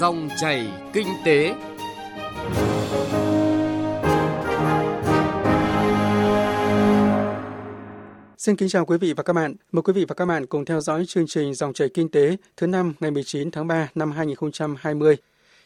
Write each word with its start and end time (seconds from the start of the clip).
Dòng 0.00 0.28
chảy 0.40 0.68
kinh 0.92 1.06
tế. 1.24 1.54
Xin 8.38 8.56
kính 8.56 8.68
chào 8.68 8.84
quý 8.84 8.98
vị 8.98 9.12
và 9.12 9.22
các 9.22 9.32
bạn. 9.32 9.54
Mời 9.72 9.82
quý 9.82 9.92
vị 9.92 10.04
và 10.08 10.14
các 10.14 10.26
bạn 10.26 10.46
cùng 10.46 10.64
theo 10.64 10.80
dõi 10.80 11.04
chương 11.06 11.26
trình 11.26 11.54
Dòng 11.54 11.72
chảy 11.72 11.88
kinh 11.88 12.08
tế 12.08 12.36
thứ 12.56 12.66
năm 12.66 12.92
ngày 13.00 13.10
19 13.10 13.50
tháng 13.50 13.66
3 13.66 13.88
năm 13.94 14.12
2020. 14.12 15.16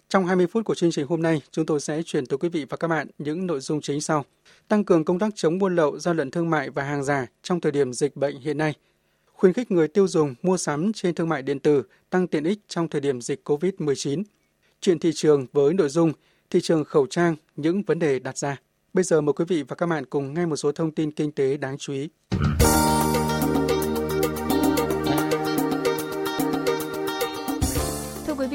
Trong 0.09 0.27
20 0.27 0.47
phút 0.47 0.65
của 0.65 0.75
chương 0.75 0.91
trình 0.91 1.07
hôm 1.07 1.23
nay, 1.23 1.43
chúng 1.51 1.67
tôi 1.67 1.81
sẽ 1.81 2.03
chuyển 2.03 2.27
tới 2.27 2.39
quý 2.39 2.49
vị 2.49 2.67
và 2.69 2.77
các 2.77 2.89
bạn 2.89 3.07
những 3.19 3.47
nội 3.47 3.61
dung 3.61 3.81
chính 3.81 4.01
sau. 4.01 4.25
Tăng 4.69 4.85
cường 4.85 5.05
công 5.05 5.19
tác 5.19 5.33
chống 5.35 5.59
buôn 5.59 5.77
lậu, 5.77 5.99
gian 5.99 6.17
lận 6.17 6.31
thương 6.31 6.51
mại 6.51 6.71
và 6.71 6.83
hàng 6.83 7.05
giả 7.05 7.27
trong 7.43 7.61
thời 7.61 7.73
điểm 7.73 7.93
dịch 7.93 8.17
bệnh 8.17 8.41
hiện 8.41 8.59
nay. 8.59 8.75
Khuyến 9.43 9.53
khích 9.53 9.71
người 9.71 9.89
tiêu 9.89 10.09
dùng 10.09 10.35
mua 10.43 10.57
sắm 10.57 10.93
trên 10.93 11.15
thương 11.15 11.29
mại 11.29 11.43
điện 11.43 11.59
tử, 11.59 11.83
tăng 12.11 12.27
tiện 12.27 12.45
ích 12.45 12.59
trong 12.69 12.89
thời 12.89 13.01
điểm 13.01 13.21
dịch 13.21 13.49
COVID-19. 13.49 14.23
Chuyện 14.81 14.99
thị 14.99 15.11
trường 15.15 15.47
với 15.53 15.75
nội 15.75 15.89
dung 15.89 16.13
thị 16.51 16.61
trường 16.61 16.85
khẩu 16.85 17.07
trang, 17.07 17.37
những 17.57 17.83
vấn 17.83 17.99
đề 17.99 18.19
đặt 18.19 18.39
ra. 18.39 18.57
Bây 18.93 19.05
giờ 19.05 19.21
mời 19.21 19.33
quý 19.33 19.45
vị 19.49 19.63
và 19.69 19.77
các 19.77 19.87
bạn 19.87 20.07
cùng 20.07 20.35
nghe 20.35 20.47
một 20.47 20.57
số 20.57 20.73
thông 20.73 20.91
tin 20.91 21.11
kinh 21.11 21.33
tế 21.33 21.57
đáng 21.57 21.79
chú 21.79 21.93
ý. 21.93 22.09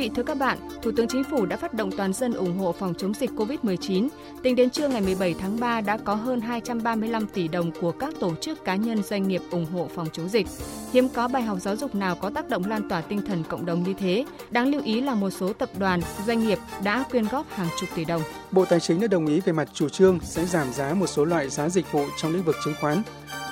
Vị, 0.10 0.14
thưa 0.16 0.24
các 0.24 0.38
bạn, 0.38 0.58
Thủ 0.82 0.92
tướng 0.92 1.08
Chính 1.08 1.24
phủ 1.24 1.46
đã 1.46 1.58
phát 1.58 1.74
động 1.74 1.92
toàn 1.98 2.14
dân 2.14 2.34
ủng 2.34 2.58
hộ 2.58 2.72
phòng 2.72 2.94
chống 2.98 3.14
dịch 3.14 3.32
COVID-19. 3.36 4.08
Tính 4.44 4.56
đến 4.56 4.70
trưa 4.70 4.88
ngày 4.88 5.02
17 5.02 5.36
tháng 5.40 5.60
3 5.60 5.82
đã 5.82 5.98
có 5.98 6.16
hơn 6.16 6.42
235 6.42 7.28
tỷ 7.28 7.48
đồng 7.48 7.72
của 7.82 7.92
các 7.92 8.14
tổ 8.20 8.36
chức 8.36 8.66
cá 8.66 8.76
nhân 8.76 9.04
doanh 9.04 9.28
nghiệp 9.28 9.42
ủng 9.52 9.66
hộ 9.74 9.90
phòng 9.96 10.08
chống 10.14 10.30
dịch. 10.30 10.48
Hiếm 10.94 11.10
có 11.10 11.28
bài 11.28 11.42
học 11.42 11.58
giáo 11.62 11.76
dục 11.76 11.96
nào 11.96 12.16
có 12.16 12.30
tác 12.30 12.50
động 12.50 12.64
lan 12.66 12.90
tỏa 12.90 13.02
tinh 13.02 13.22
thần 13.22 13.44
cộng 13.50 13.66
đồng 13.66 13.84
như 13.84 13.94
thế. 13.94 14.26
Đáng 14.50 14.68
lưu 14.72 14.82
ý 14.84 15.02
là 15.02 15.16
một 15.16 15.30
số 15.30 15.54
tập 15.54 15.70
đoàn, 15.80 16.02
doanh 16.28 16.48
nghiệp 16.48 16.60
đã 16.84 17.04
quyên 17.12 17.28
góp 17.28 17.46
hàng 17.50 17.68
chục 17.80 17.90
tỷ 17.96 18.06
đồng. 18.06 18.22
Bộ 18.52 18.66
Tài 18.66 18.80
chính 18.80 19.02
đã 19.02 19.08
đồng 19.08 19.28
ý 19.28 19.40
về 19.40 19.54
mặt 19.54 19.70
chủ 19.74 19.90
trương 19.90 20.20
sẽ 20.24 20.46
giảm 20.46 20.74
giá 20.74 20.94
một 20.94 21.08
số 21.08 21.26
loại 21.26 21.50
giá 21.50 21.70
dịch 21.70 21.92
vụ 21.92 22.06
trong 22.18 22.34
lĩnh 22.34 22.44
vực 22.44 22.56
chứng 22.66 22.74
khoán. 22.82 23.02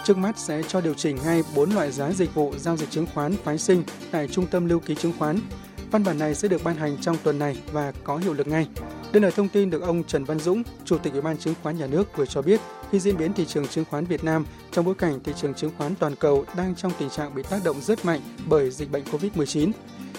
Trước 0.03 0.17
mắt 0.17 0.39
sẽ 0.39 0.61
cho 0.67 0.81
điều 0.81 0.93
chỉnh 0.93 1.17
ngay 1.25 1.43
4 1.55 1.71
loại 1.71 1.91
giá 1.91 2.11
dịch 2.11 2.33
vụ 2.33 2.53
giao 2.57 2.77
dịch 2.77 2.91
chứng 2.91 3.07
khoán 3.13 3.35
phái 3.43 3.57
sinh 3.57 3.83
tại 4.11 4.27
Trung 4.27 4.45
tâm 4.45 4.65
Lưu 4.65 4.79
ký 4.79 4.95
Chứng 4.95 5.13
khoán 5.19 5.39
Văn 5.95 6.03
bản 6.03 6.19
này 6.19 6.35
sẽ 6.35 6.47
được 6.47 6.63
ban 6.63 6.75
hành 6.75 6.97
trong 7.01 7.17
tuần 7.23 7.39
này 7.39 7.57
và 7.71 7.91
có 8.03 8.17
hiệu 8.17 8.33
lực 8.33 8.47
ngay. 8.47 8.67
Đây 9.11 9.21
là 9.21 9.29
thông 9.29 9.49
tin 9.49 9.69
được 9.69 9.81
ông 9.81 10.03
Trần 10.03 10.23
Văn 10.23 10.39
Dũng, 10.39 10.63
Chủ 10.85 10.97
tịch 10.97 11.13
Ủy 11.13 11.21
ban 11.21 11.37
Chứng 11.37 11.53
khoán 11.63 11.77
Nhà 11.77 11.87
nước 11.87 12.17
vừa 12.17 12.25
cho 12.25 12.41
biết 12.41 12.61
khi 12.91 12.99
diễn 12.99 13.17
biến 13.17 13.33
thị 13.33 13.45
trường 13.45 13.67
chứng 13.67 13.85
khoán 13.89 14.05
Việt 14.05 14.23
Nam 14.23 14.45
trong 14.71 14.85
bối 14.85 14.95
cảnh 14.95 15.19
thị 15.23 15.33
trường 15.41 15.53
chứng 15.53 15.71
khoán 15.77 15.95
toàn 15.95 16.15
cầu 16.15 16.45
đang 16.57 16.75
trong 16.75 16.91
tình 16.99 17.09
trạng 17.09 17.35
bị 17.35 17.43
tác 17.49 17.63
động 17.63 17.81
rất 17.81 18.05
mạnh 18.05 18.21
bởi 18.49 18.71
dịch 18.71 18.91
bệnh 18.91 19.03
COVID-19. 19.03 19.71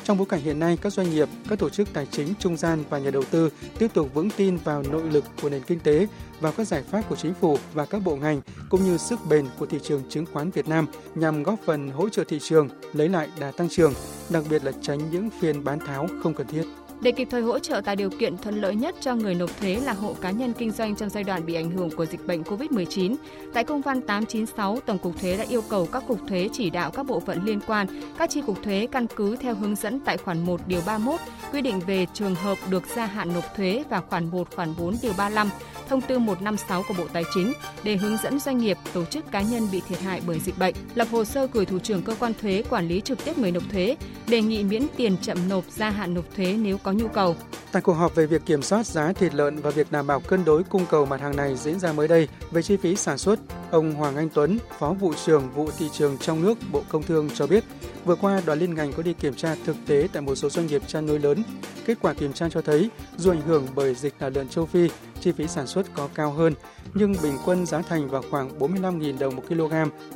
Trong 0.07 0.19
bối 0.19 0.27
cảnh 0.27 0.41
hiện 0.41 0.59
nay, 0.59 0.79
các 0.83 0.93
doanh 0.93 1.11
nghiệp, 1.11 1.29
các 1.49 1.59
tổ 1.59 1.69
chức 1.69 1.89
tài 1.93 2.07
chính, 2.07 2.35
trung 2.39 2.57
gian 2.57 2.85
và 2.91 2.99
nhà 2.99 3.11
đầu 3.11 3.23
tư 3.31 3.51
tiếp 3.79 3.89
tục 3.95 4.15
vững 4.15 4.31
tin 4.31 4.57
vào 4.57 4.83
nội 4.83 5.03
lực 5.11 5.25
của 5.43 5.49
nền 5.49 5.63
kinh 5.63 5.81
tế, 5.81 6.07
vào 6.41 6.53
các 6.57 6.67
giải 6.67 6.83
pháp 6.83 7.03
của 7.09 7.17
chính 7.17 7.35
phủ 7.35 7.59
và 7.75 7.85
các 7.87 8.03
bộ 8.05 8.17
ngành, 8.17 8.41
cũng 8.69 8.85
như 8.85 8.97
sức 8.97 9.19
bền 9.29 9.47
của 9.59 9.67
thị 9.67 9.79
trường 9.83 10.03
chứng 10.09 10.27
khoán 10.33 10.51
Việt 10.51 10.69
Nam 10.69 10.87
nhằm 11.15 11.43
góp 11.43 11.59
phần 11.67 11.91
hỗ 11.91 12.09
trợ 12.09 12.25
thị 12.29 12.39
trường 12.43 12.69
lấy 12.93 13.09
lại 13.09 13.29
đà 13.41 13.51
tăng 13.51 13.69
trưởng, 13.69 13.93
đặc 14.31 14.45
biệt 14.51 14.65
là 14.65 14.73
tránh 14.83 15.11
những 15.11 15.31
phiên 15.41 15.65
bán 15.65 15.79
tháo 15.79 16.07
không 16.23 16.35
cần 16.35 16.47
thiết. 16.47 16.65
Để 17.01 17.13
kịp 17.13 17.29
thời 17.31 17.43
hỗ 17.43 17.59
trợ 17.59 17.81
tạo 17.81 17.95
điều 17.95 18.11
kiện 18.11 18.37
thuận 18.37 18.61
lợi 18.61 18.75
nhất 18.75 18.95
cho 19.01 19.15
người 19.15 19.35
nộp 19.35 19.61
thuế 19.61 19.81
là 19.85 19.93
hộ 19.93 20.15
cá 20.21 20.31
nhân 20.31 20.53
kinh 20.59 20.71
doanh 20.71 20.97
trong 20.97 21.09
giai 21.09 21.25
đoạn 21.25 21.47
bị 21.47 21.55
ảnh 21.55 21.71
hưởng 21.71 21.91
của 21.91 22.07
dịch 22.07 22.27
bệnh 22.27 22.43
COVID-19, 22.43 23.17
tại 23.53 23.65
công 23.65 23.81
văn 23.81 24.01
896, 24.01 24.81
Tổng 24.87 24.99
cục 24.99 25.21
Thuế 25.21 25.37
đã 25.37 25.45
yêu 25.49 25.63
cầu 25.69 25.89
các 25.93 26.03
cục 26.09 26.19
thuế 26.29 26.49
chỉ 26.53 26.71
đạo 26.71 26.91
các 26.91 27.07
bộ 27.07 27.21
phận 27.21 27.45
liên 27.45 27.61
quan, 27.67 27.87
các 28.19 28.31
chi 28.31 28.43
cục 28.47 28.63
thuế 28.63 28.87
căn 28.93 29.07
cứ 29.17 29.37
theo 29.37 29.55
hướng 29.55 29.77
dẫn 29.77 30.01
tại 30.01 30.17
khoản 30.17 30.47
1 30.47 30.61
điều 30.67 30.81
31 30.87 31.21
quy 31.53 31.61
định 31.61 31.81
về 31.81 32.07
trường 32.15 32.35
hợp 32.35 32.59
được 32.71 32.83
gia 32.97 33.07
hạn 33.07 33.35
nộp 33.35 33.57
thuế 33.57 33.85
và 33.91 34.01
khoản 34.01 34.31
1 34.31 34.49
khoản 34.57 34.75
4 34.79 34.97
điều 35.03 35.13
35 35.19 35.51
thông 35.89 36.01
tư 36.01 36.19
156 36.19 36.83
của 36.89 36.95
Bộ 36.99 37.05
Tài 37.13 37.25
chính 37.35 37.53
để 37.83 37.97
hướng 37.97 38.17
dẫn 38.17 38.39
doanh 38.41 38.59
nghiệp, 38.59 38.79
tổ 38.93 39.05
chức 39.05 39.31
cá 39.31 39.43
nhân 39.43 39.69
bị 39.73 39.83
thiệt 39.89 40.01
hại 40.01 40.23
bởi 40.27 40.41
dịch 40.41 40.59
bệnh, 40.59 40.75
lập 40.95 41.09
hồ 41.11 41.25
sơ 41.25 41.49
gửi 41.53 41.67
thủ 41.67 41.79
trưởng 41.79 42.03
cơ 42.03 42.15
quan 42.19 42.33
thuế 42.41 42.63
quản 42.71 42.89
lý 42.89 43.01
trực 43.01 43.25
tiếp 43.25 43.39
người 43.39 43.51
nộp 43.51 43.63
thuế, 43.73 43.97
đề 44.27 44.43
nghị 44.43 44.65
miễn 44.65 44.87
tiền 44.97 45.17
chậm 45.23 45.49
nộp 45.49 45.65
gia 45.71 45.91
hạn 45.91 46.15
nộp 46.15 46.25
thuế 46.37 46.53
nếu 46.53 46.79
có 46.79 46.93
nhu 46.93 47.09
cầu. 47.09 47.37
Tại 47.73 47.83
cuộc 47.83 47.93
họp 47.93 48.15
về 48.15 48.27
việc 48.27 48.47
kiểm 48.47 48.63
soát 48.63 48.87
giá 48.87 49.13
thịt 49.13 49.35
lợn 49.35 49.57
và 49.57 49.71
việc 49.71 49.93
đảm 49.93 50.07
bảo 50.07 50.21
cân 50.21 50.45
đối 50.45 50.63
cung 50.63 50.87
cầu 50.91 51.07
mặt 51.07 51.21
hàng 51.21 51.37
này 51.37 51.57
diễn 51.57 51.79
ra 51.79 51.93
mới 51.93 52.09
đây 52.09 52.29
về 52.51 52.63
chi 52.63 52.77
phí 52.77 52.97
sản 52.97 53.19
xuất, 53.19 53.39
ông 53.71 53.93
Hoàng 53.93 54.17
Anh 54.17 54.29
Tuấn, 54.35 54.59
Phó 54.79 54.93
vụ 54.93 55.13
trưởng 55.25 55.51
vụ 55.55 55.71
thị 55.79 55.87
trường 55.93 56.19
trong 56.19 56.43
nước 56.43 56.59
Bộ 56.73 56.83
Công 56.89 57.03
Thương 57.03 57.31
cho 57.35 57.47
biết, 57.47 57.65
vừa 58.07 58.17
qua 58.17 58.43
đoàn 58.47 58.59
liên 58.59 58.75
ngành 58.75 58.93
có 58.93 59.03
đi 59.03 59.13
kiểm 59.13 59.35
tra 59.35 59.57
thực 59.65 59.77
tế 59.87 60.09
tại 60.13 60.23
một 60.23 60.35
số 60.35 60.49
doanh 60.49 60.67
nghiệp 60.67 60.83
chăn 60.87 61.07
nuôi 61.07 61.19
lớn. 61.19 61.43
Kết 61.85 61.99
quả 62.03 62.15
kiểm 62.15 62.33
tra 62.33 62.49
cho 62.49 62.61
thấy, 62.61 62.91
dù 63.17 63.31
ảnh 63.31 63.41
hưởng 63.41 63.67
bởi 63.75 63.95
dịch 63.95 64.19
tả 64.19 64.29
lợn 64.29 64.49
châu 64.49 64.67
Phi, 64.67 64.89
chi 65.21 65.33
phí 65.33 65.47
sản 65.47 65.67
xuất 65.67 65.87
có 65.95 66.09
cao 66.15 66.33
hơn, 66.33 66.55
nhưng 66.95 67.15
bình 67.23 67.39
quân 67.45 67.67
giá 67.67 67.83
thành 67.83 68.09
vào 68.09 68.23
khoảng 68.31 68.59
45.000 68.59 69.19
đồng 69.19 69.37
một 69.37 69.43
kg 69.49 69.73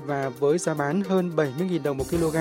và 0.07 0.29
với 0.29 0.59
giá 0.59 0.75
bán 0.75 1.03
hơn 1.03 1.33
70.000 1.37 1.83
đồng 1.83 1.99
một 1.99 2.05
kg, 2.11 2.37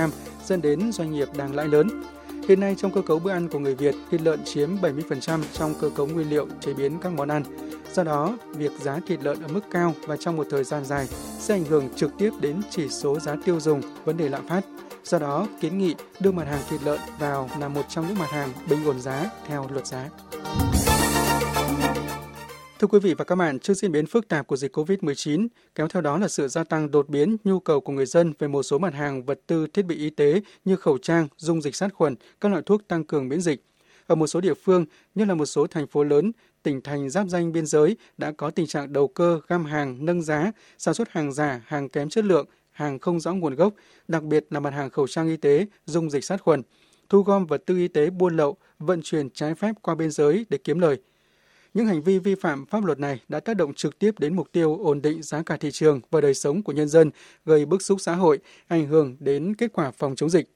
dẫn 0.45 0.61
đến 0.61 0.91
doanh 0.91 1.11
nghiệp 1.11 1.27
đang 1.37 1.55
lãi 1.55 1.67
lớn. 1.67 2.03
Hiện 2.47 2.59
nay 2.59 2.75
trong 2.77 2.91
cơ 2.91 3.01
cấu 3.01 3.19
bữa 3.19 3.31
ăn 3.31 3.47
của 3.47 3.59
người 3.59 3.75
Việt, 3.75 3.95
thịt 4.11 4.21
lợn 4.21 4.39
chiếm 4.45 4.69
70% 4.81 5.43
trong 5.53 5.73
cơ 5.81 5.89
cấu 5.95 6.07
nguyên 6.07 6.29
liệu 6.29 6.47
chế 6.61 6.73
biến 6.73 6.99
các 7.01 7.13
món 7.13 7.27
ăn. 7.31 7.43
Do 7.93 8.03
đó, 8.03 8.37
việc 8.53 8.71
giá 8.81 8.99
thịt 9.07 9.23
lợn 9.23 9.41
ở 9.41 9.47
mức 9.47 9.61
cao 9.71 9.93
và 10.07 10.17
trong 10.17 10.37
một 10.37 10.47
thời 10.49 10.63
gian 10.63 10.85
dài 10.85 11.07
sẽ 11.39 11.53
ảnh 11.55 11.65
hưởng 11.65 11.89
trực 11.95 12.11
tiếp 12.17 12.29
đến 12.41 12.61
chỉ 12.69 12.89
số 12.89 13.19
giá 13.19 13.35
tiêu 13.45 13.59
dùng, 13.59 13.81
vấn 14.05 14.17
đề 14.17 14.29
lạm 14.29 14.47
phát. 14.47 14.65
Do 15.03 15.19
đó, 15.19 15.47
kiến 15.61 15.77
nghị 15.77 15.95
đưa 16.19 16.31
mặt 16.31 16.47
hàng 16.47 16.61
thịt 16.69 16.83
lợn 16.83 16.99
vào 17.19 17.49
là 17.59 17.67
một 17.67 17.85
trong 17.89 18.07
những 18.07 18.19
mặt 18.19 18.29
hàng 18.29 18.49
bình 18.69 18.85
ổn 18.85 19.01
giá 19.01 19.31
theo 19.47 19.67
luật 19.71 19.87
giá. 19.87 20.09
Thưa 22.79 22.87
quý 22.87 22.99
vị 22.99 23.13
và 23.13 23.25
các 23.25 23.35
bạn, 23.35 23.59
trước 23.59 23.73
diễn 23.73 23.91
biến 23.91 24.05
phức 24.05 24.27
tạp 24.27 24.47
của 24.47 24.55
dịch 24.55 24.77
COVID-19, 24.77 25.47
kéo 25.75 25.87
theo 25.87 26.01
đó 26.01 26.17
là 26.17 26.27
sự 26.27 26.47
gia 26.47 26.63
tăng 26.63 26.91
đột 26.91 27.09
biến 27.09 27.37
nhu 27.43 27.59
cầu 27.59 27.81
của 27.81 27.91
người 27.91 28.05
dân 28.05 28.33
về 28.39 28.47
một 28.47 28.63
số 28.63 28.77
mặt 28.77 28.93
hàng 28.93 29.25
vật 29.25 29.39
tư 29.47 29.67
thiết 29.67 29.85
bị 29.85 29.95
y 29.95 30.09
tế 30.09 30.41
như 30.65 30.75
khẩu 30.75 30.97
trang, 30.97 31.27
dung 31.37 31.61
dịch 31.61 31.75
sát 31.75 31.93
khuẩn, 31.93 32.15
các 32.41 32.49
loại 32.49 32.63
thuốc 32.65 32.87
tăng 32.87 33.03
cường 33.03 33.29
miễn 33.29 33.41
dịch. 33.41 33.63
Ở 34.07 34.15
một 34.15 34.27
số 34.27 34.41
địa 34.41 34.53
phương, 34.53 34.85
như 35.15 35.25
là 35.25 35.35
một 35.35 35.45
số 35.45 35.67
thành 35.67 35.87
phố 35.87 36.03
lớn, 36.03 36.31
tỉnh 36.63 36.81
thành 36.81 37.09
giáp 37.09 37.27
danh 37.27 37.51
biên 37.51 37.65
giới 37.65 37.97
đã 38.17 38.31
có 38.31 38.49
tình 38.49 38.67
trạng 38.67 38.93
đầu 38.93 39.07
cơ, 39.07 39.41
găm 39.47 39.65
hàng, 39.65 40.05
nâng 40.05 40.21
giá, 40.21 40.51
sản 40.77 40.93
xuất 40.93 41.09
hàng 41.09 41.31
giả, 41.31 41.61
hàng 41.65 41.89
kém 41.89 42.09
chất 42.09 42.25
lượng, 42.25 42.45
hàng 42.79 42.99
không 42.99 43.19
rõ 43.19 43.33
nguồn 43.33 43.55
gốc, 43.55 43.73
đặc 44.07 44.23
biệt 44.23 44.45
là 44.49 44.59
mặt 44.59 44.73
hàng 44.73 44.89
khẩu 44.89 45.07
trang 45.07 45.27
y 45.27 45.37
tế, 45.37 45.65
dung 45.85 46.09
dịch 46.09 46.23
sát 46.23 46.41
khuẩn, 46.41 46.61
thu 47.09 47.21
gom 47.21 47.45
vật 47.45 47.63
tư 47.65 47.77
y 47.77 47.87
tế 47.87 48.09
buôn 48.09 48.37
lậu, 48.37 48.57
vận 48.79 49.01
chuyển 49.01 49.29
trái 49.29 49.55
phép 49.55 49.75
qua 49.81 49.95
biên 49.95 50.11
giới 50.11 50.45
để 50.49 50.57
kiếm 50.63 50.79
lời– 50.79 50.97
những 51.73 51.85
hành 51.85 52.01
vi 52.01 52.19
vi 52.19 52.35
phạm 52.35 52.65
pháp 52.65 52.85
luật 52.85 52.99
này 52.99 53.19
đã 53.27 53.39
tác 53.39 53.57
động 53.57 53.73
trực 53.73 53.99
tiếp 53.99 54.19
đến 54.19 54.35
mục 54.35 54.51
tiêu 54.51 54.77
ổn 54.77 55.01
định 55.01 55.23
giá 55.23 55.43
cả 55.43 55.57
thị 55.57 55.71
trường 55.71 56.01
và 56.11 56.21
đời 56.21 56.33
sống 56.33 56.63
của 56.63 56.71
nhân 56.71 56.87
dân, 56.87 57.11
gây 57.45 57.65
bức 57.65 57.81
xúc 57.81 58.01
xã 58.01 58.15
hội, 58.15 58.39
ảnh 58.67 58.87
hưởng 58.87 59.17
đến 59.19 59.55
kết 59.55 59.73
quả 59.73 59.91
phòng 59.91 60.15
chống 60.15 60.29
dịch. 60.29 60.49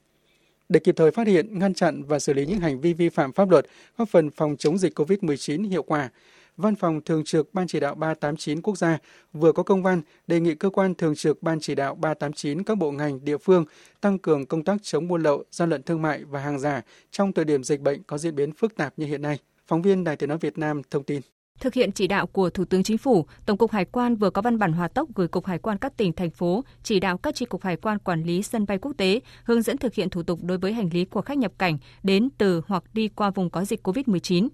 Để 0.68 0.80
kịp 0.80 0.96
thời 0.96 1.10
phát 1.10 1.26
hiện, 1.26 1.58
ngăn 1.58 1.74
chặn 1.74 2.02
và 2.04 2.18
xử 2.18 2.32
lý 2.32 2.46
những 2.46 2.60
hành 2.60 2.80
vi 2.80 2.92
vi 2.92 3.08
phạm 3.08 3.32
pháp 3.32 3.50
luật, 3.50 3.66
góp 3.96 4.08
phần 4.08 4.30
phòng 4.30 4.56
chống 4.58 4.78
dịch 4.78 4.98
COVID-19 4.98 5.68
hiệu 5.68 5.82
quả, 5.82 6.10
Văn 6.56 6.74
phòng 6.74 7.00
Thường 7.00 7.24
trực 7.24 7.54
Ban 7.54 7.66
Chỉ 7.66 7.80
đạo 7.80 7.94
389 7.94 8.62
quốc 8.62 8.78
gia 8.78 8.98
vừa 9.32 9.52
có 9.52 9.62
công 9.62 9.82
văn 9.82 10.02
đề 10.26 10.40
nghị 10.40 10.54
cơ 10.54 10.70
quan 10.70 10.94
Thường 10.94 11.14
trực 11.14 11.42
Ban 11.42 11.60
Chỉ 11.60 11.74
đạo 11.74 11.94
389 11.94 12.62
các 12.62 12.78
bộ 12.78 12.90
ngành 12.90 13.24
địa 13.24 13.38
phương 13.38 13.64
tăng 14.00 14.18
cường 14.18 14.46
công 14.46 14.64
tác 14.64 14.82
chống 14.82 15.08
buôn 15.08 15.22
lậu, 15.22 15.44
gian 15.50 15.70
lận 15.70 15.82
thương 15.82 16.02
mại 16.02 16.24
và 16.24 16.40
hàng 16.40 16.58
giả 16.58 16.82
trong 17.10 17.32
thời 17.32 17.44
điểm 17.44 17.64
dịch 17.64 17.80
bệnh 17.80 18.02
có 18.02 18.18
diễn 18.18 18.34
biến 18.34 18.52
phức 18.52 18.76
tạp 18.76 18.92
như 18.96 19.06
hiện 19.06 19.22
nay. 19.22 19.38
Phóng 19.66 19.82
viên 19.82 20.04
Đài 20.04 20.16
Tiếng 20.16 20.28
Nói 20.28 20.38
Việt 20.38 20.58
Nam 20.58 20.82
thông 20.90 21.04
tin. 21.04 21.20
Thực 21.60 21.74
hiện 21.74 21.92
chỉ 21.92 22.06
đạo 22.06 22.26
của 22.26 22.50
Thủ 22.50 22.64
tướng 22.64 22.82
Chính 22.82 22.98
phủ, 22.98 23.26
Tổng 23.46 23.58
cục 23.58 23.70
Hải 23.70 23.84
quan 23.84 24.16
vừa 24.16 24.30
có 24.30 24.42
văn 24.42 24.58
bản 24.58 24.72
hòa 24.72 24.88
tốc 24.88 25.08
gửi 25.14 25.28
Cục 25.28 25.46
Hải 25.46 25.58
quan 25.58 25.78
các 25.78 25.96
tỉnh, 25.96 26.12
thành 26.12 26.30
phố, 26.30 26.64
chỉ 26.82 27.00
đạo 27.00 27.18
các 27.18 27.34
tri 27.34 27.44
cục 27.44 27.62
hải 27.62 27.76
quan 27.76 27.98
quản 27.98 28.22
lý 28.22 28.42
sân 28.42 28.66
bay 28.66 28.78
quốc 28.78 28.92
tế, 28.96 29.20
hướng 29.44 29.62
dẫn 29.62 29.78
thực 29.78 29.94
hiện 29.94 30.10
thủ 30.10 30.22
tục 30.22 30.38
đối 30.42 30.58
với 30.58 30.72
hành 30.72 30.88
lý 30.92 31.04
của 31.04 31.22
khách 31.22 31.38
nhập 31.38 31.52
cảnh 31.58 31.78
đến 32.02 32.28
từ 32.38 32.62
hoặc 32.66 32.84
đi 32.92 33.08
qua 33.08 33.30
vùng 33.30 33.50
có 33.50 33.64
dịch 33.64 33.86
COVID-19. 33.86 34.48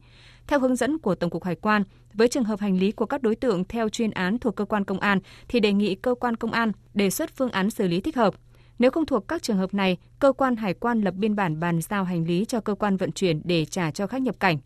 Theo 0.51 0.61
hướng 0.61 0.77
dẫn 0.77 0.99
của 0.99 1.15
Tổng 1.15 1.31
cục 1.31 1.45
Hải 1.45 1.55
quan, 1.55 1.83
với 2.15 2.29
trường 2.29 2.45
hợp 2.45 2.61
hành 2.61 2.79
lý 2.79 2.93
của 2.93 3.07
các 3.07 3.23
đối 3.23 3.37
tượng 3.37 3.65
theo 3.65 3.89
chuyên 3.89 4.11
án 4.11 4.39
thuộc 4.39 4.57
cơ 4.57 4.65
quan 4.65 4.85
công 4.85 5.01
an 5.01 5.19
thì 5.49 5.61
đề 5.61 5.73
nghị 5.73 5.95
cơ 5.95 6.15
quan 6.15 6.37
công 6.37 6.53
an 6.53 6.73
đề 6.95 7.11
xuất 7.11 7.31
phương 7.37 7.51
án 7.51 7.71
xử 7.71 7.89
lý 7.89 8.01
thích 8.01 8.17
hợp. 8.17 8.35
Nếu 8.79 8.91
không 8.91 9.07
thuộc 9.07 9.29
các 9.29 9.43
trường 9.43 9.57
hợp 9.57 9.75
này, 9.75 9.97
cơ 10.19 10.33
quan 10.33 10.57
hải 10.57 10.75
quan 10.75 11.01
lập 11.01 11.15
biên 11.15 11.37
bản 11.37 11.61
bàn 11.61 11.81
giao 11.81 12.05
hành 12.05 12.25
lý 12.25 12.45
cho 12.45 12.61
cơ 12.61 12.75
quan 12.75 12.97
vận 12.97 13.13
chuyển 13.13 13.41
để 13.45 13.65
trả 13.65 13.91
cho 13.91 14.07
khách 14.07 14.23
nhập 14.23 14.41
cảnh. 14.41 14.59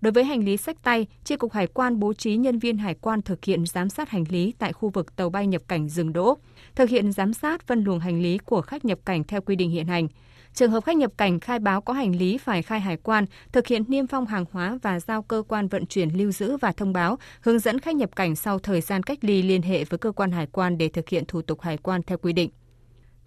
Đối 0.00 0.12
với 0.12 0.24
hành 0.24 0.44
lý 0.44 0.56
sách 0.56 0.82
tay, 0.82 1.06
Chi 1.24 1.36
cục 1.36 1.52
Hải 1.52 1.66
quan 1.66 2.00
bố 2.00 2.12
trí 2.12 2.36
nhân 2.36 2.58
viên 2.58 2.78
hải 2.78 2.94
quan 2.94 3.22
thực 3.22 3.44
hiện 3.44 3.66
giám 3.66 3.88
sát 3.88 4.10
hành 4.10 4.24
lý 4.28 4.54
tại 4.58 4.72
khu 4.72 4.88
vực 4.88 5.16
tàu 5.16 5.30
bay 5.30 5.46
nhập 5.46 5.62
cảnh 5.68 5.88
dừng 5.88 6.12
đỗ, 6.12 6.36
thực 6.74 6.88
hiện 6.88 7.12
giám 7.12 7.32
sát 7.32 7.66
phân 7.66 7.84
luồng 7.84 8.00
hành 8.00 8.22
lý 8.22 8.38
của 8.38 8.60
khách 8.60 8.84
nhập 8.84 8.98
cảnh 9.04 9.24
theo 9.24 9.40
quy 9.40 9.56
định 9.56 9.70
hiện 9.70 9.86
hành. 9.86 10.08
Trường 10.56 10.70
hợp 10.70 10.84
khách 10.84 10.96
nhập 10.96 11.12
cảnh 11.16 11.40
khai 11.40 11.58
báo 11.58 11.80
có 11.80 11.92
hành 11.92 12.16
lý 12.16 12.38
phải 12.38 12.62
khai 12.62 12.80
hải 12.80 12.96
quan, 12.96 13.24
thực 13.52 13.66
hiện 13.66 13.84
niêm 13.88 14.06
phong 14.06 14.26
hàng 14.26 14.44
hóa 14.52 14.78
và 14.82 15.00
giao 15.00 15.22
cơ 15.22 15.42
quan 15.48 15.68
vận 15.68 15.86
chuyển 15.86 16.08
lưu 16.18 16.32
giữ 16.32 16.56
và 16.56 16.72
thông 16.72 16.92
báo, 16.92 17.18
hướng 17.40 17.58
dẫn 17.58 17.78
khách 17.78 17.96
nhập 17.96 18.16
cảnh 18.16 18.36
sau 18.36 18.58
thời 18.58 18.80
gian 18.80 19.02
cách 19.02 19.18
ly 19.22 19.42
liên 19.42 19.62
hệ 19.62 19.84
với 19.84 19.98
cơ 19.98 20.12
quan 20.12 20.32
hải 20.32 20.46
quan 20.46 20.78
để 20.78 20.88
thực 20.88 21.08
hiện 21.08 21.24
thủ 21.28 21.42
tục 21.42 21.60
hải 21.60 21.76
quan 21.76 22.02
theo 22.02 22.18
quy 22.18 22.32
định. 22.32 22.50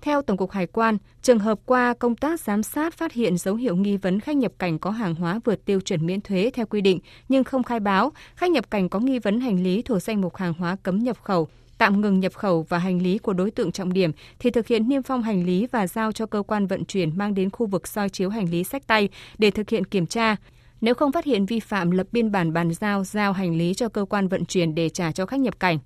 Theo 0.01 0.21
Tổng 0.21 0.37
cục 0.37 0.51
Hải 0.51 0.67
quan, 0.67 0.97
trường 1.21 1.39
hợp 1.39 1.59
qua 1.65 1.93
công 1.99 2.15
tác 2.15 2.39
giám 2.39 2.63
sát 2.63 2.93
phát 2.93 3.13
hiện 3.13 3.37
dấu 3.37 3.55
hiệu 3.55 3.75
nghi 3.75 3.97
vấn 3.97 4.19
khách 4.19 4.35
nhập 4.35 4.51
cảnh 4.59 4.79
có 4.79 4.91
hàng 4.91 5.15
hóa 5.15 5.39
vượt 5.45 5.65
tiêu 5.65 5.81
chuẩn 5.81 6.05
miễn 6.05 6.21
thuế 6.21 6.51
theo 6.53 6.65
quy 6.65 6.81
định 6.81 6.99
nhưng 7.29 7.43
không 7.43 7.63
khai 7.63 7.79
báo, 7.79 8.11
khách 8.35 8.51
nhập 8.51 8.71
cảnh 8.71 8.89
có 8.89 8.99
nghi 8.99 9.19
vấn 9.19 9.39
hành 9.39 9.63
lý 9.63 9.81
thuộc 9.81 10.01
danh 10.01 10.21
mục 10.21 10.35
hàng 10.35 10.53
hóa 10.53 10.75
cấm 10.83 10.99
nhập 10.99 11.17
khẩu, 11.23 11.47
tạm 11.79 12.01
ngừng 12.01 12.19
nhập 12.19 12.33
khẩu 12.33 12.65
và 12.69 12.77
hành 12.77 13.01
lý 13.01 13.17
của 13.17 13.33
đối 13.33 13.51
tượng 13.51 13.71
trọng 13.71 13.93
điểm 13.93 14.11
thì 14.39 14.49
thực 14.49 14.67
hiện 14.67 14.89
niêm 14.89 15.03
phong 15.03 15.23
hành 15.23 15.45
lý 15.45 15.67
và 15.71 15.87
giao 15.87 16.11
cho 16.11 16.25
cơ 16.25 16.43
quan 16.47 16.67
vận 16.67 16.85
chuyển 16.85 17.17
mang 17.17 17.33
đến 17.33 17.49
khu 17.49 17.65
vực 17.65 17.87
soi 17.87 18.09
chiếu 18.09 18.29
hành 18.29 18.49
lý 18.49 18.63
sách 18.63 18.87
tay 18.87 19.09
để 19.37 19.51
thực 19.51 19.69
hiện 19.69 19.85
kiểm 19.85 20.05
tra. 20.05 20.35
Nếu 20.81 20.93
không 20.93 21.11
phát 21.11 21.25
hiện 21.25 21.45
vi 21.45 21.59
phạm 21.59 21.91
lập 21.91 22.07
biên 22.11 22.31
bản 22.31 22.53
bàn 22.53 22.73
giao 22.73 23.03
giao 23.03 23.33
hành 23.33 23.57
lý 23.57 23.73
cho 23.73 23.89
cơ 23.89 24.05
quan 24.05 24.27
vận 24.27 24.45
chuyển 24.45 24.75
để 24.75 24.89
trả 24.89 25.11
cho 25.11 25.25
khách 25.25 25.39
nhập 25.39 25.59
cảnh. 25.59 25.79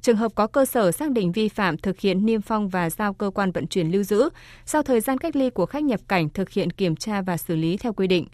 Trường 0.00 0.16
hợp 0.16 0.32
có 0.34 0.46
cơ 0.46 0.66
sở 0.66 0.92
xác 0.92 1.10
định 1.10 1.32
vi 1.32 1.48
phạm 1.48 1.78
thực 1.78 2.00
hiện 2.00 2.26
niêm 2.26 2.40
phong 2.40 2.68
và 2.68 2.90
giao 2.90 3.14
cơ 3.14 3.30
quan 3.30 3.52
vận 3.52 3.66
chuyển 3.66 3.90
lưu 3.90 4.02
giữ, 4.02 4.28
sau 4.66 4.82
thời 4.82 5.00
gian 5.00 5.18
cách 5.18 5.36
ly 5.36 5.50
của 5.50 5.66
khách 5.66 5.84
nhập 5.84 6.00
cảnh 6.08 6.28
thực 6.28 6.50
hiện 6.50 6.70
kiểm 6.70 6.96
tra 6.96 7.22
và 7.22 7.36
xử 7.36 7.56
lý 7.56 7.76
theo 7.76 7.92
quy 7.92 8.06
định. 8.06 8.26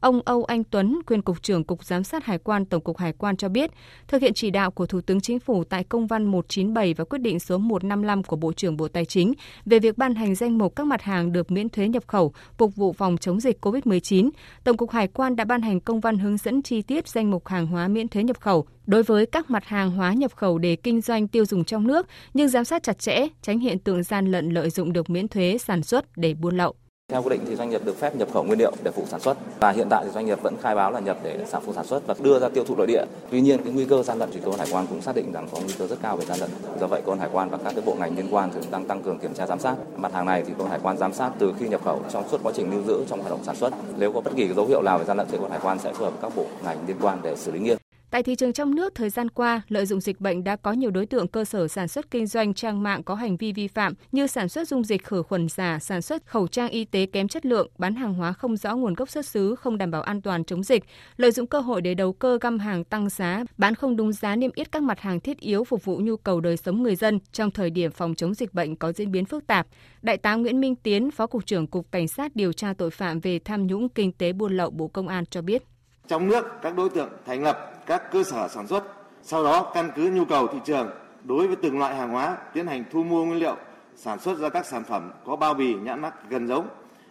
Ông 0.00 0.20
Âu 0.24 0.44
Anh 0.44 0.64
Tuấn, 0.64 0.98
quyền 1.06 1.22
cục 1.22 1.42
trưởng 1.42 1.64
Cục 1.64 1.84
Giám 1.84 2.04
sát 2.04 2.24
Hải 2.24 2.38
quan 2.38 2.64
Tổng 2.64 2.82
cục 2.82 2.98
Hải 2.98 3.12
quan 3.12 3.36
cho 3.36 3.48
biết, 3.48 3.70
thực 4.08 4.22
hiện 4.22 4.34
chỉ 4.34 4.50
đạo 4.50 4.70
của 4.70 4.86
Thủ 4.86 5.00
tướng 5.00 5.20
Chính 5.20 5.38
phủ 5.40 5.64
tại 5.64 5.84
công 5.84 6.06
văn 6.06 6.24
197 6.24 6.94
và 6.94 7.04
quyết 7.04 7.18
định 7.18 7.40
số 7.40 7.58
155 7.58 8.22
của 8.22 8.36
Bộ 8.36 8.52
trưởng 8.52 8.76
Bộ 8.76 8.88
Tài 8.88 9.04
chính 9.04 9.32
về 9.66 9.78
việc 9.78 9.98
ban 9.98 10.14
hành 10.14 10.34
danh 10.34 10.58
mục 10.58 10.76
các 10.76 10.86
mặt 10.86 11.02
hàng 11.02 11.32
được 11.32 11.50
miễn 11.50 11.68
thuế 11.68 11.88
nhập 11.88 12.06
khẩu 12.06 12.32
phục 12.58 12.76
vụ 12.76 12.92
phòng 12.92 13.16
chống 13.16 13.40
dịch 13.40 13.64
COVID-19, 13.64 14.30
Tổng 14.64 14.76
cục 14.76 14.90
Hải 14.90 15.08
quan 15.08 15.36
đã 15.36 15.44
ban 15.44 15.62
hành 15.62 15.80
công 15.80 16.00
văn 16.00 16.18
hướng 16.18 16.36
dẫn 16.36 16.62
chi 16.62 16.82
tiết 16.82 17.08
danh 17.08 17.30
mục 17.30 17.48
hàng 17.48 17.66
hóa 17.66 17.88
miễn 17.88 18.08
thuế 18.08 18.22
nhập 18.22 18.40
khẩu 18.40 18.66
đối 18.86 19.02
với 19.02 19.26
các 19.26 19.50
mặt 19.50 19.64
hàng 19.64 19.90
hóa 19.90 20.12
nhập 20.12 20.36
khẩu 20.36 20.58
để 20.58 20.76
kinh 20.76 21.00
doanh 21.00 21.28
tiêu 21.28 21.44
dùng 21.44 21.64
trong 21.64 21.86
nước, 21.86 22.06
nhưng 22.34 22.48
giám 22.48 22.64
sát 22.64 22.82
chặt 22.82 22.98
chẽ, 22.98 23.26
tránh 23.42 23.58
hiện 23.58 23.78
tượng 23.78 24.02
gian 24.02 24.26
lận 24.26 24.50
lợi 24.50 24.70
dụng 24.70 24.92
được 24.92 25.10
miễn 25.10 25.28
thuế 25.28 25.58
sản 25.58 25.82
xuất 25.82 26.04
để 26.16 26.34
buôn 26.34 26.56
lậu. 26.56 26.74
Theo 27.12 27.22
quy 27.22 27.30
định 27.30 27.40
thì 27.48 27.56
doanh 27.56 27.70
nghiệp 27.70 27.80
được 27.84 27.98
phép 27.98 28.16
nhập 28.16 28.28
khẩu 28.32 28.44
nguyên 28.44 28.58
liệu 28.58 28.72
để 28.82 28.90
phụ 28.90 29.02
sản 29.08 29.20
xuất 29.20 29.36
và 29.60 29.70
hiện 29.70 29.86
tại 29.90 30.04
thì 30.04 30.10
doanh 30.10 30.26
nghiệp 30.26 30.42
vẫn 30.42 30.56
khai 30.62 30.74
báo 30.74 30.90
là 30.90 31.00
nhập 31.00 31.16
để 31.22 31.44
sản 31.46 31.62
phụ 31.66 31.72
sản 31.72 31.86
xuất 31.86 32.06
và 32.06 32.14
đưa 32.20 32.38
ra 32.38 32.48
tiêu 32.48 32.64
thụ 32.64 32.76
nội 32.76 32.86
địa. 32.86 33.04
Tuy 33.30 33.40
nhiên 33.40 33.62
cái 33.62 33.72
nguy 33.72 33.84
cơ 33.84 34.02
gian 34.02 34.18
lận, 34.18 34.30
thì 34.32 34.40
cơ 34.44 34.50
quan 34.50 34.58
hải 34.58 34.68
quan 34.72 34.86
cũng 34.86 35.00
xác 35.00 35.14
định 35.14 35.32
rằng 35.32 35.48
có 35.52 35.58
nguy 35.60 35.74
cơ 35.78 35.86
rất 35.86 35.96
cao 36.02 36.16
về 36.16 36.24
gian 36.24 36.38
lận. 36.40 36.50
Do 36.80 36.86
vậy 36.86 37.02
cơ 37.06 37.12
quan 37.12 37.18
hải 37.18 37.28
quan 37.32 37.50
và 37.50 37.58
các 37.64 37.72
cái 37.74 37.82
bộ 37.86 37.94
ngành 37.94 38.16
liên 38.16 38.28
quan 38.30 38.50
thì 38.54 38.60
đang 38.70 38.84
tăng 38.84 39.02
cường 39.02 39.18
kiểm 39.18 39.34
tra 39.34 39.46
giám 39.46 39.58
sát. 39.58 39.74
Mặt 39.96 40.12
hàng 40.12 40.26
này 40.26 40.42
thì 40.46 40.52
cơ 40.58 40.64
quan 40.64 40.70
hải 40.70 40.80
quan 40.82 40.96
giám 40.96 41.12
sát 41.12 41.30
từ 41.38 41.52
khi 41.58 41.68
nhập 41.68 41.80
khẩu 41.84 42.00
trong 42.12 42.28
suốt 42.28 42.40
quá 42.42 42.52
trình 42.54 42.70
lưu 42.70 42.82
giữ 42.86 43.04
trong 43.08 43.20
hoạt 43.20 43.30
động 43.30 43.44
sản 43.44 43.56
xuất. 43.56 43.72
Nếu 43.98 44.12
có 44.12 44.20
bất 44.20 44.32
kỳ 44.36 44.54
dấu 44.54 44.66
hiệu 44.66 44.82
nào 44.82 44.98
về 44.98 45.04
gian 45.04 45.16
lận 45.16 45.26
thì 45.30 45.36
cơ 45.36 45.42
quan 45.42 45.50
hải 45.50 45.60
quan 45.62 45.78
sẽ 45.78 45.92
phối 45.92 46.10
hợp 46.10 46.18
các 46.22 46.32
bộ 46.36 46.44
ngành 46.64 46.78
liên 46.86 46.96
quan 47.00 47.18
để 47.22 47.36
xử 47.36 47.52
lý 47.52 47.58
nghiêm. 47.58 47.77
Tại 48.10 48.22
thị 48.22 48.34
trường 48.34 48.52
trong 48.52 48.74
nước, 48.74 48.94
thời 48.94 49.10
gian 49.10 49.28
qua, 49.28 49.62
lợi 49.68 49.86
dụng 49.86 50.00
dịch 50.00 50.20
bệnh 50.20 50.44
đã 50.44 50.56
có 50.56 50.72
nhiều 50.72 50.90
đối 50.90 51.06
tượng 51.06 51.28
cơ 51.28 51.44
sở 51.44 51.68
sản 51.68 51.88
xuất 51.88 52.10
kinh 52.10 52.26
doanh 52.26 52.54
trang 52.54 52.82
mạng 52.82 53.02
có 53.02 53.14
hành 53.14 53.36
vi 53.36 53.52
vi 53.52 53.68
phạm 53.68 53.94
như 54.12 54.26
sản 54.26 54.48
xuất 54.48 54.68
dung 54.68 54.84
dịch 54.84 55.04
khử 55.04 55.22
khuẩn 55.22 55.48
giả, 55.48 55.78
sản 55.78 56.02
xuất 56.02 56.26
khẩu 56.26 56.48
trang 56.48 56.68
y 56.68 56.84
tế 56.84 57.06
kém 57.06 57.28
chất 57.28 57.46
lượng, 57.46 57.68
bán 57.78 57.94
hàng 57.94 58.14
hóa 58.14 58.32
không 58.32 58.56
rõ 58.56 58.76
nguồn 58.76 58.94
gốc 58.94 59.10
xuất 59.10 59.26
xứ, 59.26 59.54
không 59.54 59.78
đảm 59.78 59.90
bảo 59.90 60.02
an 60.02 60.22
toàn 60.22 60.44
chống 60.44 60.62
dịch, 60.62 60.84
lợi 61.16 61.32
dụng 61.32 61.46
cơ 61.46 61.60
hội 61.60 61.82
để 61.82 61.94
đầu 61.94 62.12
cơ 62.12 62.38
găm 62.40 62.58
hàng 62.58 62.84
tăng 62.84 63.08
giá, 63.08 63.44
bán 63.58 63.74
không 63.74 63.96
đúng 63.96 64.12
giá 64.12 64.36
niêm 64.36 64.50
yết 64.54 64.72
các 64.72 64.82
mặt 64.82 65.00
hàng 65.00 65.20
thiết 65.20 65.40
yếu 65.40 65.64
phục 65.64 65.84
vụ 65.84 65.96
nhu 65.96 66.16
cầu 66.16 66.40
đời 66.40 66.56
sống 66.56 66.82
người 66.82 66.96
dân 66.96 67.18
trong 67.32 67.50
thời 67.50 67.70
điểm 67.70 67.90
phòng 67.90 68.14
chống 68.14 68.34
dịch 68.34 68.54
bệnh 68.54 68.76
có 68.76 68.92
diễn 68.92 69.12
biến 69.12 69.24
phức 69.24 69.46
tạp. 69.46 69.66
Đại 70.02 70.16
tá 70.16 70.34
Nguyễn 70.34 70.60
Minh 70.60 70.76
Tiến, 70.76 71.10
Phó 71.10 71.26
cục 71.26 71.46
trưởng 71.46 71.66
Cục 71.66 71.92
Cảnh 71.92 72.08
sát 72.08 72.36
điều 72.36 72.52
tra 72.52 72.74
tội 72.78 72.90
phạm 72.90 73.20
về 73.20 73.38
tham 73.38 73.66
nhũng 73.66 73.88
kinh 73.88 74.12
tế 74.12 74.32
buôn 74.32 74.56
lậu 74.56 74.70
Bộ 74.70 74.88
Công 74.88 75.08
an 75.08 75.24
cho 75.30 75.42
biết. 75.42 75.62
Trong 76.08 76.28
nước, 76.28 76.62
các 76.62 76.76
đối 76.76 76.90
tượng 76.90 77.08
thành 77.26 77.42
lập 77.42 77.72
các 77.86 78.12
cơ 78.12 78.22
sở 78.22 78.48
sản 78.48 78.66
xuất, 78.66 78.84
sau 79.22 79.44
đó 79.44 79.70
căn 79.74 79.90
cứ 79.96 80.10
nhu 80.10 80.24
cầu 80.24 80.46
thị 80.46 80.58
trường 80.64 80.90
đối 81.24 81.46
với 81.46 81.56
từng 81.56 81.78
loại 81.78 81.96
hàng 81.96 82.10
hóa 82.10 82.36
tiến 82.52 82.66
hành 82.66 82.84
thu 82.90 83.02
mua 83.02 83.24
nguyên 83.24 83.38
liệu, 83.38 83.56
sản 83.96 84.18
xuất 84.18 84.38
ra 84.38 84.48
các 84.48 84.66
sản 84.66 84.84
phẩm 84.84 85.10
có 85.26 85.36
bao 85.36 85.54
bì 85.54 85.74
nhãn 85.74 86.00
mác 86.00 86.30
gần 86.30 86.48
giống, 86.48 86.68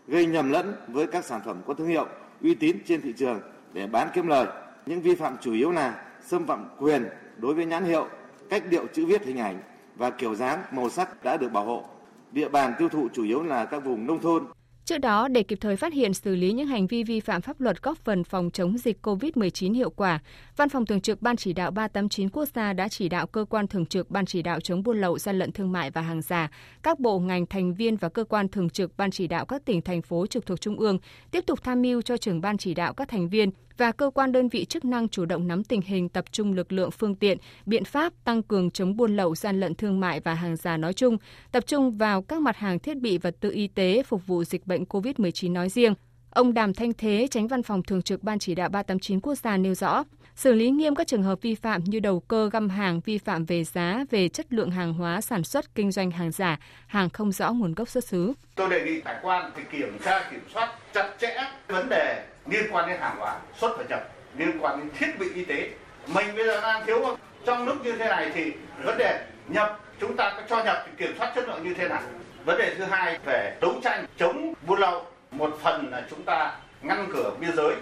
gây 0.07 0.25
nhầm 0.25 0.51
lẫn 0.51 0.75
với 0.87 1.07
các 1.07 1.25
sản 1.25 1.41
phẩm 1.45 1.61
có 1.67 1.73
thương 1.73 1.87
hiệu 1.87 2.05
uy 2.41 2.55
tín 2.55 2.77
trên 2.85 3.01
thị 3.01 3.13
trường 3.17 3.41
để 3.73 3.87
bán 3.87 4.07
kiếm 4.13 4.27
lời. 4.27 4.47
Những 4.85 5.01
vi 5.01 5.15
phạm 5.15 5.37
chủ 5.41 5.53
yếu 5.53 5.71
là 5.71 6.03
xâm 6.25 6.45
phạm 6.45 6.69
quyền 6.79 7.09
đối 7.37 7.53
với 7.53 7.65
nhãn 7.65 7.83
hiệu, 7.83 8.07
cách 8.49 8.63
điệu 8.69 8.85
chữ 8.93 9.05
viết 9.05 9.25
hình 9.25 9.37
ảnh 9.37 9.59
và 9.95 10.09
kiểu 10.09 10.35
dáng 10.35 10.63
màu 10.71 10.89
sắc 10.89 11.23
đã 11.23 11.37
được 11.37 11.51
bảo 11.51 11.65
hộ. 11.65 11.83
Địa 12.31 12.49
bàn 12.49 12.73
tiêu 12.79 12.89
thụ 12.89 13.07
chủ 13.13 13.23
yếu 13.23 13.43
là 13.43 13.65
các 13.65 13.83
vùng 13.83 14.07
nông 14.07 14.19
thôn, 14.19 14.45
Trước 14.87 14.97
đó, 14.97 15.27
để 15.27 15.43
kịp 15.43 15.57
thời 15.61 15.75
phát 15.75 15.93
hiện 15.93 16.13
xử 16.13 16.35
lý 16.35 16.51
những 16.51 16.67
hành 16.67 16.87
vi 16.87 17.03
vi 17.03 17.19
phạm 17.19 17.41
pháp 17.41 17.61
luật 17.61 17.83
góp 17.83 17.97
phần 17.97 18.23
phòng 18.23 18.49
chống 18.53 18.77
dịch 18.77 18.97
COVID-19 19.07 19.73
hiệu 19.73 19.89
quả, 19.89 20.19
Văn 20.57 20.69
phòng 20.69 20.85
Thường 20.85 21.01
trực 21.01 21.21
Ban 21.21 21.35
Chỉ 21.35 21.53
đạo 21.53 21.71
389 21.71 22.29
Quốc 22.29 22.45
gia 22.55 22.73
đã 22.73 22.87
chỉ 22.87 23.09
đạo 23.09 23.27
cơ 23.27 23.45
quan 23.49 23.67
thường 23.67 23.85
trực 23.85 24.09
Ban 24.09 24.25
Chỉ 24.25 24.41
đạo 24.41 24.59
chống 24.59 24.83
buôn 24.83 25.01
lậu, 25.01 25.17
gian 25.17 25.39
lận 25.39 25.51
thương 25.51 25.71
mại 25.71 25.91
và 25.91 26.01
hàng 26.01 26.21
giả, 26.21 26.51
các 26.83 26.99
bộ 26.99 27.19
ngành 27.19 27.45
thành 27.45 27.73
viên 27.73 27.95
và 27.95 28.09
cơ 28.09 28.23
quan 28.23 28.47
thường 28.47 28.69
trực 28.69 28.97
Ban 28.97 29.11
Chỉ 29.11 29.27
đạo 29.27 29.45
các 29.45 29.65
tỉnh, 29.65 29.81
thành 29.81 30.01
phố 30.01 30.27
trực 30.27 30.45
thuộc 30.45 30.61
Trung 30.61 30.79
ương 30.79 30.99
tiếp 31.31 31.45
tục 31.45 31.63
tham 31.63 31.81
mưu 31.81 32.01
cho 32.01 32.17
trưởng 32.17 32.41
Ban 32.41 32.57
Chỉ 32.57 32.73
đạo 32.73 32.93
các 32.93 33.09
thành 33.09 33.29
viên 33.29 33.51
và 33.77 33.91
cơ 33.91 34.09
quan 34.09 34.31
đơn 34.31 34.49
vị 34.49 34.65
chức 34.65 34.85
năng 34.85 35.09
chủ 35.09 35.25
động 35.25 35.47
nắm 35.47 35.63
tình 35.63 35.81
hình 35.81 36.09
tập 36.09 36.25
trung 36.31 36.53
lực 36.53 36.71
lượng 36.71 36.91
phương 36.91 37.15
tiện, 37.15 37.37
biện 37.65 37.83
pháp 37.83 38.13
tăng 38.23 38.43
cường 38.43 38.71
chống 38.71 38.97
buôn 38.97 39.15
lậu, 39.15 39.35
gian 39.35 39.59
lận 39.59 39.75
thương 39.75 39.99
mại 39.99 40.19
và 40.19 40.33
hàng 40.33 40.55
giả 40.55 40.77
nói 40.77 40.93
chung, 40.93 41.17
tập 41.51 41.63
trung 41.67 41.97
vào 41.97 42.21
các 42.21 42.41
mặt 42.41 42.57
hàng 42.57 42.79
thiết 42.79 42.97
bị 42.97 43.17
vật 43.17 43.35
tư 43.39 43.51
y 43.51 43.67
tế 43.67 44.03
phục 44.03 44.27
vụ 44.27 44.43
dịch 44.43 44.67
bệnh 44.67 44.83
COVID-19 44.83 45.51
nói 45.51 45.69
riêng. 45.69 45.93
Ông 46.29 46.53
Đàm 46.53 46.73
Thanh 46.73 46.93
Thế, 46.93 47.27
tránh 47.31 47.47
văn 47.47 47.63
phòng 47.63 47.83
thường 47.83 48.01
trực 48.01 48.23
Ban 48.23 48.39
chỉ 48.39 48.55
đạo 48.55 48.69
389 48.69 49.19
quốc 49.19 49.35
gia 49.35 49.57
nêu 49.57 49.75
rõ, 49.75 50.03
xử 50.35 50.53
lý 50.53 50.69
nghiêm 50.69 50.95
các 50.95 51.07
trường 51.07 51.23
hợp 51.23 51.41
vi 51.41 51.55
phạm 51.55 51.83
như 51.83 51.99
đầu 51.99 52.19
cơ 52.19 52.49
găm 52.53 52.69
hàng, 52.69 52.99
vi 53.05 53.17
phạm 53.17 53.45
về 53.45 53.63
giá, 53.63 54.05
về 54.09 54.29
chất 54.29 54.53
lượng 54.53 54.71
hàng 54.71 54.93
hóa 54.93 55.21
sản 55.21 55.43
xuất, 55.43 55.75
kinh 55.75 55.91
doanh 55.91 56.11
hàng 56.11 56.31
giả, 56.31 56.59
hàng 56.87 57.09
không 57.09 57.31
rõ 57.31 57.51
nguồn 57.51 57.73
gốc 57.73 57.89
xuất 57.89 58.03
xứ. 58.03 58.33
Tôi 58.55 58.69
đề 58.69 58.85
nghị 58.85 59.01
hải 59.05 59.15
quan 59.21 59.51
thì 59.55 59.63
kiểm 59.71 59.97
tra, 60.05 60.29
kiểm 60.31 60.41
soát 60.53 60.75
chặt 60.93 61.13
chẽ 61.19 61.35
vấn 61.67 61.89
đề 61.89 62.25
liên 62.49 62.65
quan 62.71 62.89
đến 62.89 62.99
hàng 62.99 63.15
hóa 63.19 63.35
xuất 63.57 63.77
và 63.77 63.83
nhập, 63.89 64.07
liên 64.37 64.57
quan 64.61 64.79
đến 64.79 64.89
thiết 64.99 65.19
bị 65.19 65.33
y 65.33 65.45
tế. 65.45 65.69
Mình 66.07 66.35
bây 66.35 66.45
giờ 66.45 66.61
đang 66.61 66.85
thiếu 66.85 67.01
không? 67.05 67.17
Trong 67.45 67.65
lúc 67.65 67.85
như 67.85 67.91
thế 67.91 68.07
này 68.07 68.31
thì 68.33 68.51
vấn 68.83 68.97
đề 68.97 69.25
nhập 69.47 69.79
chúng 69.99 70.15
ta 70.15 70.33
có 70.35 70.41
cho 70.49 70.63
nhập 70.63 70.83
thì 70.85 70.91
kiểm 70.97 71.15
soát 71.17 71.31
chất 71.35 71.47
lượng 71.47 71.63
như 71.63 71.73
thế 71.73 71.87
nào? 71.87 72.01
Vấn 72.45 72.57
đề 72.57 72.75
thứ 72.77 72.83
hai 72.83 73.19
về 73.25 73.57
đấu 73.61 73.73
tranh 73.83 74.05
chống 74.17 74.53
buôn 74.61 74.79
lậu 74.79 75.05
một 75.31 75.57
phần 75.63 75.91
là 75.91 76.03
chúng 76.09 76.23
ta 76.23 76.55
ngăn 76.81 77.07
cửa 77.13 77.31
biên 77.39 77.55
giới 77.55 77.75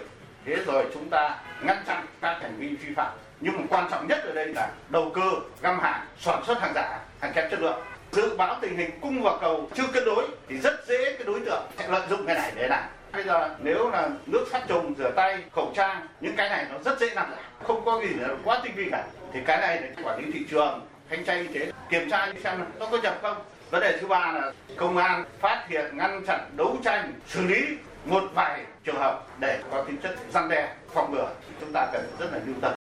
thế 0.46 0.56
rồi 0.66 0.84
chúng 0.94 1.10
ta 1.10 1.38
ngăn 1.62 1.76
chặn 1.86 2.06
các 2.20 2.38
hành 2.42 2.56
vi 2.58 2.68
vi 2.68 2.94
phạm 2.94 3.12
nhưng 3.40 3.56
mà 3.56 3.62
quan 3.70 3.88
trọng 3.90 4.06
nhất 4.06 4.18
ở 4.24 4.32
đây 4.34 4.46
là 4.46 4.70
đầu 4.88 5.10
cơ 5.14 5.30
găm 5.62 5.80
hàng 5.80 6.06
sản 6.20 6.42
xuất 6.46 6.60
hàng 6.60 6.72
giả 6.74 7.00
hàng 7.20 7.32
kém 7.34 7.50
chất 7.50 7.60
lượng 7.60 7.80
dự 8.12 8.36
báo 8.36 8.56
tình 8.60 8.76
hình 8.76 8.90
cung 9.00 9.22
và 9.22 9.38
cầu 9.40 9.70
chưa 9.74 9.86
cân 9.92 10.04
đối 10.04 10.24
thì 10.48 10.58
rất 10.58 10.86
dễ 10.86 11.12
cái 11.12 11.24
đối 11.26 11.40
tượng 11.40 11.62
sẽ 11.78 11.88
lợi 11.88 12.02
dụng 12.10 12.26
cái 12.26 12.34
này 12.34 12.52
để 12.54 12.68
làm 12.68 12.84
bây 13.12 13.15
giờ 13.26 13.50
nếu 13.62 13.90
là 13.90 14.08
nước 14.26 14.46
sát 14.52 14.62
trùng 14.68 14.94
rửa 14.98 15.10
tay 15.16 15.42
khẩu 15.52 15.72
trang 15.76 16.06
những 16.20 16.36
cái 16.36 16.48
này 16.48 16.66
nó 16.72 16.78
rất 16.84 17.00
dễ 17.00 17.10
làm. 17.14 17.30
Giả 17.30 17.36
không 17.62 17.84
có 17.84 18.00
gì 18.02 18.08
là 18.08 18.28
quá 18.44 18.60
tinh 18.64 18.72
vi 18.76 18.88
cả. 18.90 19.04
Thì 19.32 19.40
cái 19.46 19.58
này 19.58 19.80
là 19.80 19.88
quản 20.04 20.24
lý 20.24 20.32
thị 20.32 20.44
trường 20.50 20.86
thanh 21.10 21.24
tra 21.24 21.34
y 21.34 21.46
tế 21.46 21.72
kiểm 21.90 22.10
tra 22.10 22.32
xem 22.44 22.64
nó 22.78 22.86
có 22.90 22.98
nhập 23.02 23.18
không. 23.22 23.36
Vấn 23.70 23.80
đề 23.80 23.98
thứ 24.00 24.06
ba 24.06 24.32
là 24.32 24.52
công 24.76 24.96
an 24.96 25.24
phát 25.40 25.66
hiện 25.68 25.96
ngăn 25.96 26.24
chặn 26.26 26.40
đấu 26.56 26.76
tranh 26.84 27.12
xử 27.26 27.46
lý 27.46 27.66
một 28.04 28.22
vài 28.34 28.64
trường 28.84 28.96
hợp 28.96 29.26
để 29.40 29.60
có 29.70 29.84
tính 29.84 29.96
chất 30.02 30.16
răn 30.34 30.48
đe 30.48 30.74
phòng 30.94 31.14
ngừa. 31.14 31.28
Chúng 31.60 31.72
ta 31.72 31.86
cần 31.92 32.02
rất 32.18 32.32
là 32.32 32.40
lưu 32.46 32.54
tâm. 32.60 32.72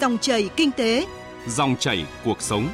Dòng 0.00 0.18
chảy 0.18 0.50
kinh 0.56 0.70
tế. 0.72 1.06
Dòng 1.46 1.76
chảy 1.76 2.06
cuộc 2.24 2.42
sống 2.42 2.68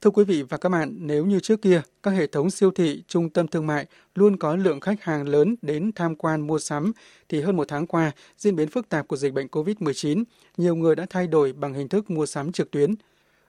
Thưa 0.00 0.10
quý 0.10 0.24
vị 0.24 0.42
và 0.42 0.56
các 0.56 0.68
bạn, 0.68 0.94
nếu 1.00 1.26
như 1.26 1.40
trước 1.40 1.62
kia, 1.62 1.82
các 2.02 2.10
hệ 2.10 2.26
thống 2.26 2.50
siêu 2.50 2.70
thị, 2.70 3.02
trung 3.08 3.30
tâm 3.30 3.48
thương 3.48 3.66
mại 3.66 3.86
luôn 4.14 4.36
có 4.36 4.56
lượng 4.56 4.80
khách 4.80 5.02
hàng 5.02 5.28
lớn 5.28 5.56
đến 5.62 5.92
tham 5.94 6.16
quan 6.16 6.46
mua 6.46 6.58
sắm, 6.58 6.92
thì 7.28 7.40
hơn 7.40 7.56
một 7.56 7.68
tháng 7.68 7.86
qua, 7.86 8.12
diễn 8.36 8.56
biến 8.56 8.68
phức 8.68 8.88
tạp 8.88 9.08
của 9.08 9.16
dịch 9.16 9.32
bệnh 9.32 9.46
COVID-19, 9.46 10.24
nhiều 10.56 10.76
người 10.76 10.96
đã 10.96 11.06
thay 11.10 11.26
đổi 11.26 11.52
bằng 11.52 11.74
hình 11.74 11.88
thức 11.88 12.10
mua 12.10 12.26
sắm 12.26 12.52
trực 12.52 12.70
tuyến. 12.70 12.94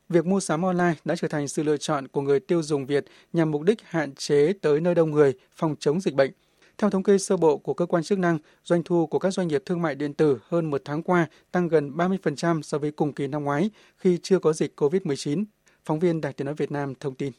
Việc 0.10 0.26
mua 0.26 0.40
sắm 0.40 0.62
online 0.62 0.94
đã 1.06 1.16
trở 1.16 1.28
thành 1.28 1.48
sự 1.48 1.64
lựa 1.64 1.78
chọn 1.78 2.08
của 2.08 2.22
người 2.22 2.40
tiêu 2.40 2.64
dùng 2.64 2.86
Việt 2.86 3.06
nhằm 3.34 3.52
mục 3.52 3.62
đích 3.62 3.80
hạn 3.84 4.16
chế 4.16 4.54
tới 4.62 4.82
nơi 4.82 4.96
đông 4.96 5.12
người, 5.12 5.34
phòng 5.56 5.76
chống 5.80 6.02
dịch 6.02 6.14
bệnh. 6.14 6.32
Theo 6.78 6.90
thống 6.90 7.04
kê 7.04 7.18
sơ 7.18 7.38
bộ 7.38 7.58
của 7.58 7.74
cơ 7.74 7.86
quan 7.86 8.04
chức 8.04 8.20
năng, 8.20 8.38
doanh 8.64 8.84
thu 8.84 9.08
của 9.08 9.20
các 9.20 9.34
doanh 9.34 9.48
nghiệp 9.48 9.64
thương 9.66 9.82
mại 9.82 9.96
điện 9.96 10.14
tử 10.14 10.40
hơn 10.48 10.70
một 10.70 10.82
tháng 10.86 11.04
qua 11.04 11.28
tăng 11.52 11.68
gần 11.68 11.98
30% 11.98 12.62
so 12.62 12.78
với 12.78 12.92
cùng 12.92 13.14
kỳ 13.14 13.28
năm 13.28 13.44
ngoái 13.44 13.70
khi 13.98 14.20
chưa 14.24 14.40
có 14.40 14.54
dịch 14.54 14.82
COVID-19. 14.82 15.44
Phóng 15.86 16.00
viên 16.00 16.22
Đài 16.22 16.34
Tiếng 16.34 16.46
Nói 16.46 16.56
Việt 16.56 16.72
Nam 16.72 16.94
thông 17.00 17.16
tin. 17.16 17.32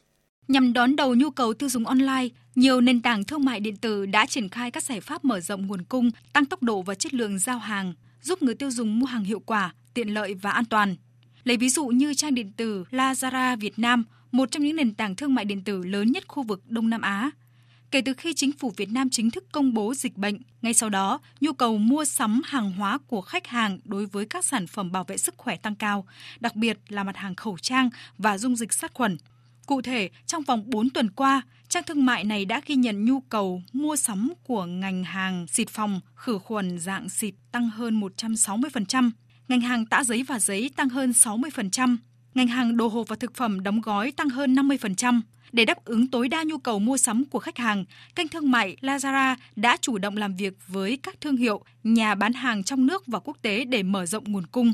Nhằm 0.47 0.73
đón 0.73 0.95
đầu 0.95 1.15
nhu 1.15 1.29
cầu 1.29 1.53
tiêu 1.53 1.69
dùng 1.69 1.85
online, 1.85 2.27
nhiều 2.55 2.81
nền 2.81 3.01
tảng 3.01 3.23
thương 3.23 3.45
mại 3.45 3.59
điện 3.59 3.77
tử 3.77 4.05
đã 4.05 4.25
triển 4.25 4.49
khai 4.49 4.71
các 4.71 4.83
giải 4.83 5.01
pháp 5.01 5.25
mở 5.25 5.39
rộng 5.39 5.67
nguồn 5.67 5.83
cung, 5.83 6.09
tăng 6.33 6.45
tốc 6.45 6.63
độ 6.63 6.81
và 6.81 6.95
chất 6.95 7.13
lượng 7.13 7.39
giao 7.39 7.59
hàng, 7.59 7.93
giúp 8.21 8.41
người 8.41 8.55
tiêu 8.55 8.71
dùng 8.71 8.99
mua 8.99 9.05
hàng 9.05 9.23
hiệu 9.23 9.39
quả, 9.39 9.73
tiện 9.93 10.13
lợi 10.13 10.33
và 10.33 10.51
an 10.51 10.65
toàn. 10.65 10.95
Lấy 11.43 11.57
ví 11.57 11.69
dụ 11.69 11.87
như 11.87 12.13
trang 12.13 12.35
điện 12.35 12.51
tử 12.57 12.83
Lazada 12.91 13.57
Việt 13.57 13.79
Nam, 13.79 14.03
một 14.31 14.51
trong 14.51 14.63
những 14.63 14.75
nền 14.75 14.93
tảng 14.93 15.15
thương 15.15 15.35
mại 15.35 15.45
điện 15.45 15.63
tử 15.63 15.83
lớn 15.83 16.11
nhất 16.11 16.23
khu 16.27 16.43
vực 16.43 16.61
Đông 16.67 16.89
Nam 16.89 17.01
Á. 17.01 17.31
Kể 17.91 18.01
từ 18.01 18.13
khi 18.13 18.33
chính 18.33 18.51
phủ 18.51 18.73
Việt 18.77 18.91
Nam 18.91 19.09
chính 19.09 19.31
thức 19.31 19.43
công 19.51 19.73
bố 19.73 19.93
dịch 19.93 20.17
bệnh, 20.17 20.37
ngay 20.61 20.73
sau 20.73 20.89
đó, 20.89 21.19
nhu 21.41 21.53
cầu 21.53 21.77
mua 21.77 22.05
sắm 22.05 22.41
hàng 22.45 22.71
hóa 22.71 22.97
của 23.07 23.21
khách 23.21 23.47
hàng 23.47 23.79
đối 23.83 24.05
với 24.05 24.25
các 24.25 24.45
sản 24.45 24.67
phẩm 24.67 24.91
bảo 24.91 25.03
vệ 25.03 25.17
sức 25.17 25.33
khỏe 25.37 25.55
tăng 25.55 25.75
cao, 25.75 26.05
đặc 26.39 26.55
biệt 26.55 26.79
là 26.89 27.03
mặt 27.03 27.17
hàng 27.17 27.35
khẩu 27.35 27.57
trang 27.57 27.89
và 28.17 28.37
dung 28.37 28.55
dịch 28.55 28.73
sát 28.73 28.93
khuẩn. 28.93 29.17
Cụ 29.65 29.81
thể, 29.81 30.09
trong 30.25 30.43
vòng 30.43 30.63
4 30.65 30.89
tuần 30.89 31.09
qua, 31.09 31.41
trang 31.67 31.83
thương 31.83 32.05
mại 32.05 32.23
này 32.23 32.45
đã 32.45 32.61
ghi 32.65 32.75
nhận 32.75 33.05
nhu 33.05 33.19
cầu 33.19 33.61
mua 33.73 33.95
sắm 33.95 34.33
của 34.43 34.65
ngành 34.65 35.03
hàng 35.03 35.47
xịt 35.47 35.69
phòng, 35.69 35.99
khử 36.15 36.37
khuẩn 36.37 36.79
dạng 36.79 37.09
xịt 37.09 37.33
tăng 37.51 37.69
hơn 37.69 37.99
160%, 37.99 39.11
ngành 39.47 39.61
hàng 39.61 39.85
tã 39.85 40.03
giấy 40.03 40.23
và 40.23 40.39
giấy 40.39 40.71
tăng 40.75 40.89
hơn 40.89 41.11
60%, 41.11 41.97
ngành 42.33 42.47
hàng 42.47 42.77
đồ 42.77 42.87
hộp 42.87 43.07
và 43.07 43.15
thực 43.15 43.35
phẩm 43.35 43.63
đóng 43.63 43.81
gói 43.81 44.11
tăng 44.11 44.29
hơn 44.29 44.55
50%. 44.55 45.21
Để 45.51 45.65
đáp 45.65 45.85
ứng 45.85 46.11
tối 46.11 46.27
đa 46.27 46.43
nhu 46.43 46.57
cầu 46.57 46.79
mua 46.79 46.97
sắm 46.97 47.23
của 47.31 47.39
khách 47.39 47.57
hàng, 47.57 47.85
kênh 48.15 48.27
thương 48.27 48.51
mại 48.51 48.77
Lazara 48.81 49.35
đã 49.55 49.77
chủ 49.81 49.97
động 49.97 50.17
làm 50.17 50.35
việc 50.35 50.53
với 50.67 50.99
các 51.03 51.21
thương 51.21 51.37
hiệu, 51.37 51.61
nhà 51.83 52.15
bán 52.15 52.33
hàng 52.33 52.63
trong 52.63 52.87
nước 52.87 53.07
và 53.07 53.19
quốc 53.19 53.37
tế 53.41 53.65
để 53.65 53.83
mở 53.83 54.05
rộng 54.05 54.23
nguồn 54.27 54.47
cung. 54.47 54.73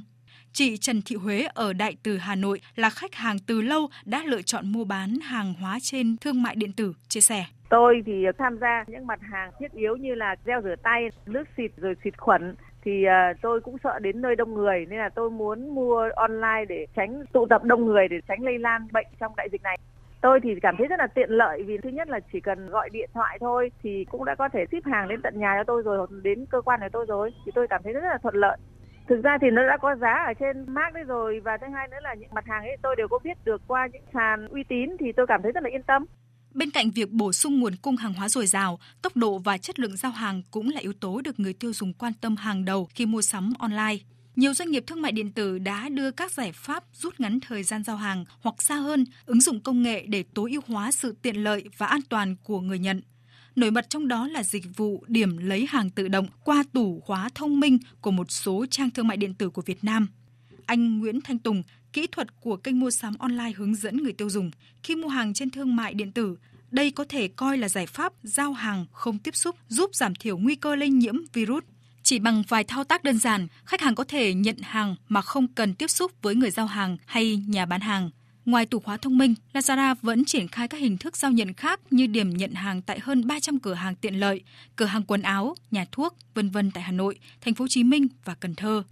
Chị 0.54 0.78
Trần 0.78 1.02
Thị 1.02 1.16
Huế 1.16 1.48
ở 1.54 1.74
Đại 1.74 1.96
Từ 2.04 2.18
Hà 2.18 2.36
Nội 2.36 2.62
là 2.76 2.90
khách 2.90 3.16
hàng 3.16 3.38
từ 3.40 3.62
lâu 3.62 3.90
đã 4.06 4.24
lựa 4.26 4.42
chọn 4.42 4.72
mua 4.72 4.84
bán 4.84 5.20
hàng 5.20 5.54
hóa 5.54 5.80
trên 5.82 6.18
thương 6.18 6.44
mại 6.44 6.56
điện 6.56 6.72
tử, 6.72 6.94
chia 7.08 7.22
sẻ. 7.22 7.46
Tôi 7.70 8.02
thì 8.06 8.14
tham 8.38 8.58
gia 8.62 8.84
những 8.88 9.08
mặt 9.08 9.20
hàng 9.32 9.52
thiết 9.60 9.72
yếu 9.72 9.96
như 9.96 10.16
là 10.16 10.36
gel 10.46 10.58
rửa 10.64 10.76
tay, 10.84 11.10
nước 11.26 11.44
xịt 11.58 11.72
rồi 11.78 11.96
xịt 12.04 12.18
khuẩn 12.18 12.56
thì 12.88 13.06
uh, 13.06 13.38
tôi 13.42 13.62
cũng 13.62 13.78
sợ 13.84 14.00
đến 14.00 14.22
nơi 14.22 14.36
đông 14.36 14.54
người 14.54 14.86
nên 14.90 15.00
là 15.00 15.10
tôi 15.10 15.30
muốn 15.30 15.76
mua 15.76 16.10
online 16.16 16.66
để 16.70 16.86
tránh 16.96 17.24
tụ 17.34 17.46
tập 17.46 17.64
đông 17.64 17.86
người 17.86 18.08
để 18.08 18.18
tránh 18.28 18.44
lây 18.44 18.60
lan 18.60 18.88
bệnh 18.92 19.06
trong 19.20 19.34
đại 19.38 19.50
dịch 19.52 19.64
này. 19.64 19.78
Tôi 20.22 20.40
thì 20.44 20.60
cảm 20.62 20.76
thấy 20.78 20.88
rất 20.88 21.00
là 21.00 21.08
tiện 21.08 21.30
lợi 21.30 21.64
vì 21.64 21.78
thứ 21.78 21.90
nhất 21.90 22.10
là 22.10 22.20
chỉ 22.34 22.40
cần 22.40 22.70
gọi 22.70 22.90
điện 22.90 23.10
thoại 23.14 23.38
thôi 23.40 23.72
thì 23.84 24.06
cũng 24.12 24.26
đã 24.26 24.36
có 24.36 24.50
thể 24.50 24.66
ship 24.66 24.86
hàng 24.86 25.08
đến 25.08 25.22
tận 25.22 25.40
nhà 25.40 25.54
cho 25.58 25.64
tôi 25.64 25.84
rồi 25.84 25.98
hoặc 25.98 26.10
đến 26.24 26.46
cơ 26.46 26.62
quan 26.62 26.80
của 26.80 26.90
tôi 26.92 27.06
rồi 27.08 27.34
thì 27.46 27.52
tôi 27.56 27.68
cảm 27.68 27.84
thấy 27.84 27.94
rất 27.94 28.04
là 28.04 28.18
thuận 28.18 28.36
lợi. 28.36 28.58
Thực 29.08 29.24
ra 29.24 29.38
thì 29.42 29.50
nó 29.50 29.68
đã 29.68 29.78
có 29.78 29.96
giá 29.96 30.24
ở 30.28 30.34
trên 30.34 30.66
mác 30.68 30.94
đấy 30.94 31.04
rồi 31.04 31.40
và 31.40 31.58
thứ 31.58 31.68
hai 31.74 31.88
nữa 31.88 32.00
là 32.02 32.14
những 32.14 32.34
mặt 32.34 32.46
hàng 32.46 32.64
ấy 32.64 32.78
tôi 32.82 32.96
đều 32.96 33.08
có 33.08 33.20
biết 33.24 33.38
được 33.46 33.62
qua 33.68 33.88
những 33.94 34.04
sàn 34.14 34.48
uy 34.48 34.64
tín 34.64 34.98
thì 35.00 35.12
tôi 35.12 35.28
cảm 35.28 35.42
thấy 35.42 35.52
rất 35.52 35.64
là 35.64 35.70
yên 35.70 35.84
tâm. 35.84 36.06
Bên 36.58 36.72
cạnh 36.72 36.92
việc 36.92 37.12
bổ 37.12 37.34
sung 37.34 37.60
nguồn 37.60 37.76
cung 37.76 37.98
hàng 37.98 38.14
hóa 38.14 38.30
dồi 38.30 38.48
dào, 38.48 38.80
tốc 39.02 39.18
độ 39.18 39.38
và 39.38 39.58
chất 39.58 39.80
lượng 39.80 39.98
giao 39.98 40.12
hàng 40.12 40.42
cũng 40.52 40.70
là 40.70 40.80
yếu 40.80 40.94
tố 40.94 41.22
được 41.22 41.40
người 41.40 41.54
tiêu 41.54 41.74
dùng 41.74 41.94
quan 41.94 42.14
tâm 42.14 42.36
hàng 42.36 42.66
đầu 42.66 42.90
khi 42.96 43.06
mua 43.06 43.22
sắm 43.22 43.54
online. 43.60 43.98
Nhiều 44.36 44.54
doanh 44.54 44.72
nghiệp 44.72 44.84
thương 44.88 45.02
mại 45.02 45.12
điện 45.12 45.32
tử 45.32 45.60
đã 45.60 45.90
đưa 45.90 46.12
các 46.12 46.32
giải 46.32 46.52
pháp 46.52 46.84
rút 46.94 47.20
ngắn 47.20 47.40
thời 47.40 47.64
gian 47.64 47.84
giao 47.84 47.98
hàng 47.98 48.26
hoặc 48.42 48.62
xa 48.62 48.76
hơn, 48.76 49.06
ứng 49.26 49.42
dụng 49.42 49.60
công 49.60 49.84
nghệ 49.84 50.06
để 50.08 50.24
tối 50.34 50.52
ưu 50.52 50.62
hóa 50.68 50.92
sự 50.92 51.16
tiện 51.22 51.36
lợi 51.44 51.64
và 51.78 51.86
an 51.86 52.02
toàn 52.10 52.36
của 52.44 52.62
người 52.62 52.80
nhận. 52.80 53.02
Nổi 53.56 53.72
bật 53.72 53.90
trong 53.90 54.08
đó 54.08 54.28
là 54.28 54.44
dịch 54.44 54.66
vụ 54.76 55.04
điểm 55.08 55.38
lấy 55.38 55.66
hàng 55.70 55.90
tự 55.90 56.08
động 56.08 56.28
qua 56.44 56.64
tủ 56.74 57.00
khóa 57.06 57.30
thông 57.36 57.60
minh 57.60 57.78
của 58.02 58.12
một 58.12 58.32
số 58.32 58.66
trang 58.70 58.90
thương 58.90 59.08
mại 59.08 59.18
điện 59.18 59.34
tử 59.34 59.50
của 59.50 59.62
Việt 59.62 59.84
Nam. 59.84 60.08
Anh 60.68 61.00
Nguyễn 61.00 61.22
Thanh 61.22 61.40
Tùng, 61.40 61.64
kỹ 61.94 62.08
thuật 62.12 62.42
của 62.42 62.58
kênh 62.58 62.80
mua 62.80 62.92
sắm 62.92 63.18
online 63.18 63.52
hướng 63.56 63.76
dẫn 63.76 63.98
người 63.98 64.14
tiêu 64.14 64.30
dùng 64.30 64.52
khi 64.84 64.96
mua 64.96 65.08
hàng 65.08 65.34
trên 65.34 65.50
thương 65.50 65.76
mại 65.76 65.94
điện 65.94 66.12
tử, 66.12 66.38
đây 66.72 66.92
có 66.92 67.06
thể 67.10 67.28
coi 67.28 67.58
là 67.58 67.70
giải 67.70 67.86
pháp 67.86 68.14
giao 68.24 68.54
hàng 68.54 68.86
không 68.92 69.20
tiếp 69.20 69.36
xúc 69.36 69.56
giúp 69.68 69.96
giảm 69.96 70.16
thiểu 70.16 70.38
nguy 70.38 70.56
cơ 70.56 70.76
lây 70.76 70.90
nhiễm 70.90 71.16
virus. 71.34 71.64
Chỉ 72.04 72.20
bằng 72.20 72.44
vài 72.48 72.64
thao 72.64 72.84
tác 72.84 73.04
đơn 73.04 73.18
giản, 73.18 73.48
khách 73.66 73.82
hàng 73.82 73.96
có 73.96 74.04
thể 74.04 74.34
nhận 74.34 74.58
hàng 74.62 74.96
mà 75.08 75.22
không 75.22 75.48
cần 75.48 75.74
tiếp 75.74 75.88
xúc 75.88 76.12
với 76.22 76.36
người 76.36 76.52
giao 76.52 76.66
hàng 76.66 76.98
hay 77.06 77.44
nhà 77.48 77.66
bán 77.66 77.82
hàng. 77.82 78.10
Ngoài 78.46 78.66
tủ 78.66 78.80
khóa 78.80 78.98
thông 78.98 79.18
minh, 79.18 79.36
Lazada 79.54 79.96
vẫn 80.02 80.26
triển 80.26 80.48
khai 80.48 80.68
các 80.68 80.78
hình 80.78 80.98
thức 80.98 81.18
giao 81.18 81.32
nhận 81.32 81.54
khác 81.54 81.80
như 81.92 82.08
điểm 82.08 82.38
nhận 82.38 82.54
hàng 82.54 82.82
tại 82.82 83.00
hơn 83.00 83.28
300 83.28 83.60
cửa 83.60 83.74
hàng 83.74 83.96
tiện 83.96 84.20
lợi, 84.20 84.42
cửa 84.76 84.86
hàng 84.86 85.04
quần 85.04 85.22
áo, 85.22 85.56
nhà 85.72 85.86
thuốc, 85.92 86.18
vân 86.34 86.50
vân 86.50 86.72
tại 86.72 86.84
Hà 86.84 86.92
Nội, 86.92 87.20
Thành 87.42 87.54
phố 87.54 87.64
Hồ 87.64 87.68
Chí 87.68 87.84
Minh 87.84 88.08
và 88.26 88.36
Cần 88.36 88.56
Thơ. 88.56 88.84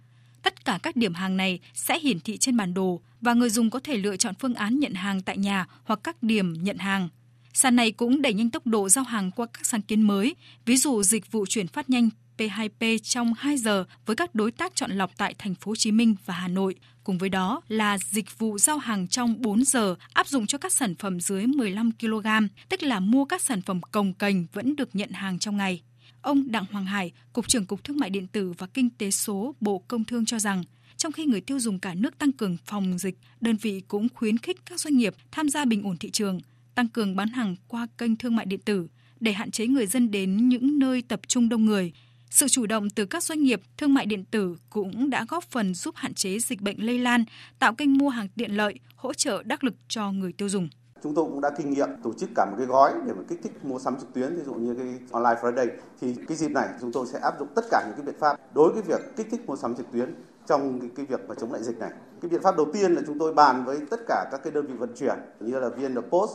Tất 0.46 0.64
cả 0.64 0.78
các 0.82 0.96
điểm 0.96 1.14
hàng 1.14 1.36
này 1.36 1.60
sẽ 1.74 1.98
hiển 1.98 2.20
thị 2.20 2.36
trên 2.38 2.56
bản 2.56 2.74
đồ 2.74 3.00
và 3.20 3.34
người 3.34 3.50
dùng 3.50 3.70
có 3.70 3.80
thể 3.84 3.96
lựa 3.96 4.16
chọn 4.16 4.34
phương 4.34 4.54
án 4.54 4.78
nhận 4.78 4.94
hàng 4.94 5.22
tại 5.22 5.36
nhà 5.36 5.66
hoặc 5.84 6.00
các 6.04 6.22
điểm 6.22 6.54
nhận 6.62 6.78
hàng. 6.78 7.08
Sàn 7.52 7.76
này 7.76 7.92
cũng 7.92 8.22
đẩy 8.22 8.34
nhanh 8.34 8.50
tốc 8.50 8.66
độ 8.66 8.88
giao 8.88 9.04
hàng 9.04 9.30
qua 9.30 9.46
các 9.46 9.66
sáng 9.66 9.82
kiến 9.82 10.02
mới, 10.02 10.34
ví 10.64 10.76
dụ 10.76 11.02
dịch 11.02 11.32
vụ 11.32 11.46
chuyển 11.46 11.68
phát 11.68 11.90
nhanh 11.90 12.08
P2P 12.38 12.98
trong 12.98 13.34
2 13.34 13.56
giờ 13.56 13.84
với 14.06 14.16
các 14.16 14.34
đối 14.34 14.50
tác 14.50 14.74
chọn 14.74 14.90
lọc 14.90 15.10
tại 15.16 15.34
thành 15.38 15.54
phố 15.54 15.70
Hồ 15.70 15.76
Chí 15.76 15.92
Minh 15.92 16.16
và 16.24 16.34
Hà 16.34 16.48
Nội. 16.48 16.74
Cùng 17.04 17.18
với 17.18 17.28
đó 17.28 17.62
là 17.68 17.98
dịch 17.98 18.38
vụ 18.38 18.58
giao 18.58 18.78
hàng 18.78 19.08
trong 19.08 19.42
4 19.42 19.64
giờ 19.64 19.94
áp 20.12 20.28
dụng 20.28 20.46
cho 20.46 20.58
các 20.58 20.72
sản 20.72 20.94
phẩm 20.94 21.20
dưới 21.20 21.46
15 21.46 21.92
kg, 22.00 22.26
tức 22.68 22.82
là 22.82 23.00
mua 23.00 23.24
các 23.24 23.42
sản 23.42 23.62
phẩm 23.62 23.80
cồng 23.92 24.14
cành 24.14 24.46
vẫn 24.52 24.76
được 24.76 24.96
nhận 24.96 25.10
hàng 25.10 25.38
trong 25.38 25.56
ngày. 25.56 25.82
Ông 26.26 26.50
Đặng 26.50 26.64
Hoàng 26.70 26.86
Hải, 26.86 27.12
Cục 27.32 27.48
trưởng 27.48 27.66
Cục 27.66 27.84
Thương 27.84 27.96
mại 27.96 28.10
Điện 28.10 28.26
tử 28.26 28.52
và 28.58 28.66
Kinh 28.66 28.90
tế 28.90 29.10
số 29.10 29.54
Bộ 29.60 29.78
Công 29.78 30.04
Thương 30.04 30.26
cho 30.26 30.38
rằng, 30.38 30.62
trong 30.96 31.12
khi 31.12 31.24
người 31.24 31.40
tiêu 31.40 31.60
dùng 31.60 31.78
cả 31.78 31.94
nước 31.94 32.18
tăng 32.18 32.32
cường 32.32 32.56
phòng 32.64 32.98
dịch, 32.98 33.18
đơn 33.40 33.56
vị 33.56 33.82
cũng 33.88 34.08
khuyến 34.14 34.38
khích 34.38 34.66
các 34.66 34.80
doanh 34.80 34.96
nghiệp 34.96 35.14
tham 35.30 35.48
gia 35.48 35.64
bình 35.64 35.82
ổn 35.82 35.96
thị 35.96 36.10
trường, 36.10 36.40
tăng 36.74 36.88
cường 36.88 37.16
bán 37.16 37.28
hàng 37.28 37.56
qua 37.68 37.86
kênh 37.98 38.16
thương 38.16 38.36
mại 38.36 38.46
điện 38.46 38.60
tử 38.64 38.88
để 39.20 39.32
hạn 39.32 39.50
chế 39.50 39.66
người 39.66 39.86
dân 39.86 40.10
đến 40.10 40.48
những 40.48 40.78
nơi 40.78 41.02
tập 41.02 41.20
trung 41.28 41.48
đông 41.48 41.64
người, 41.64 41.92
sự 42.30 42.48
chủ 42.48 42.66
động 42.66 42.90
từ 42.90 43.06
các 43.06 43.22
doanh 43.22 43.42
nghiệp 43.42 43.60
thương 43.76 43.94
mại 43.94 44.06
điện 44.06 44.24
tử 44.24 44.56
cũng 44.70 45.10
đã 45.10 45.26
góp 45.28 45.44
phần 45.44 45.74
giúp 45.74 45.94
hạn 45.96 46.14
chế 46.14 46.38
dịch 46.38 46.60
bệnh 46.60 46.86
lây 46.86 46.98
lan, 46.98 47.24
tạo 47.58 47.74
kênh 47.74 47.98
mua 47.98 48.08
hàng 48.08 48.28
tiện 48.28 48.56
lợi, 48.56 48.78
hỗ 48.96 49.14
trợ 49.14 49.42
đắc 49.42 49.64
lực 49.64 49.74
cho 49.88 50.12
người 50.12 50.32
tiêu 50.32 50.48
dùng. 50.48 50.68
Chúng 51.06 51.14
tôi 51.14 51.24
cũng 51.24 51.40
đã 51.40 51.50
kinh 51.50 51.70
nghiệm 51.70 51.88
tổ 52.02 52.12
chức 52.12 52.30
cả 52.34 52.46
một 52.50 52.54
cái 52.58 52.66
gói 52.66 52.92
để 53.06 53.12
mà 53.12 53.22
kích 53.28 53.40
thích 53.42 53.64
mua 53.64 53.78
sắm 53.78 53.96
trực 54.00 54.12
tuyến, 54.12 54.36
ví 54.36 54.42
dụ 54.46 54.54
như 54.54 54.74
cái 54.74 54.98
online 55.10 55.40
Friday. 55.42 55.68
Thì 56.00 56.14
cái 56.28 56.36
dịp 56.36 56.48
này 56.48 56.68
chúng 56.80 56.92
tôi 56.92 57.06
sẽ 57.06 57.18
áp 57.18 57.34
dụng 57.38 57.48
tất 57.54 57.64
cả 57.70 57.82
những 57.86 57.96
cái 57.96 58.06
biện 58.06 58.14
pháp 58.18 58.54
đối 58.54 58.72
với 58.72 58.82
việc 58.82 59.16
kích 59.16 59.26
thích 59.30 59.40
mua 59.46 59.56
sắm 59.56 59.74
trực 59.74 59.86
tuyến 59.92 60.14
trong 60.46 60.80
cái, 60.80 60.90
cái 60.96 61.06
việc 61.06 61.28
mà 61.28 61.34
chống 61.34 61.52
lại 61.52 61.62
dịch 61.62 61.78
này. 61.78 61.90
Cái 62.20 62.28
biện 62.28 62.42
pháp 62.42 62.56
đầu 62.56 62.66
tiên 62.72 62.94
là 62.94 63.02
chúng 63.06 63.18
tôi 63.18 63.34
bàn 63.34 63.64
với 63.64 63.78
tất 63.90 64.00
cả 64.08 64.28
các 64.32 64.40
cái 64.44 64.52
đơn 64.52 64.66
vị 64.66 64.74
vận 64.74 64.94
chuyển 64.96 65.18
như 65.40 65.60
là 65.60 65.68
VN 65.68 65.94
Post, 66.10 66.32